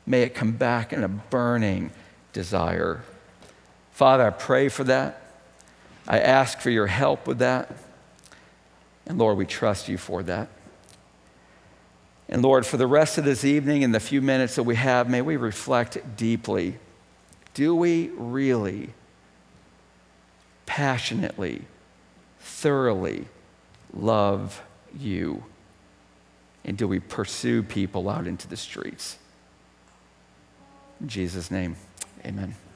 May 0.07 0.23
it 0.23 0.35
come 0.35 0.53
back 0.53 0.93
in 0.93 1.03
a 1.03 1.09
burning, 1.09 1.91
desire. 2.33 3.03
Father, 3.93 4.27
I 4.27 4.31
pray 4.31 4.69
for 4.69 4.85
that. 4.85 5.21
I 6.09 6.19
ask 6.21 6.61
for 6.61 6.71
your 6.71 6.87
help 6.87 7.27
with 7.27 7.39
that. 7.39 7.71
And 9.07 9.19
Lord, 9.19 9.37
we 9.37 9.47
trust 9.47 9.89
you 9.89 9.99
for 9.99 10.23
that. 10.23 10.49
And 12.29 12.43
Lord, 12.43 12.65
for 12.65 12.77
the 12.77 12.87
rest 12.87 13.19
of 13.19 13.25
this 13.25 13.45
evening 13.45 13.83
and 13.83 13.95
the 13.95 14.01
few 14.01 14.23
minutes 14.23 14.55
that 14.55 14.63
we 14.63 14.77
have, 14.77 15.11
may 15.11 15.21
we 15.21 15.37
reflect 15.37 16.17
deeply. 16.17 16.79
Do 17.55 17.75
we 17.75 18.09
really, 18.15 18.91
passionately, 20.65 21.63
thoroughly 22.39 23.27
love 23.93 24.63
you? 24.97 25.45
And 26.65 26.79
do 26.79 26.87
we 26.87 27.01
pursue 27.01 27.65
people 27.65 28.09
out 28.09 28.29
into 28.29 28.47
the 28.47 28.57
streets? 28.57 29.19
In 31.01 31.09
Jesus' 31.09 31.51
name. 31.51 31.75
Amen. 32.25 32.70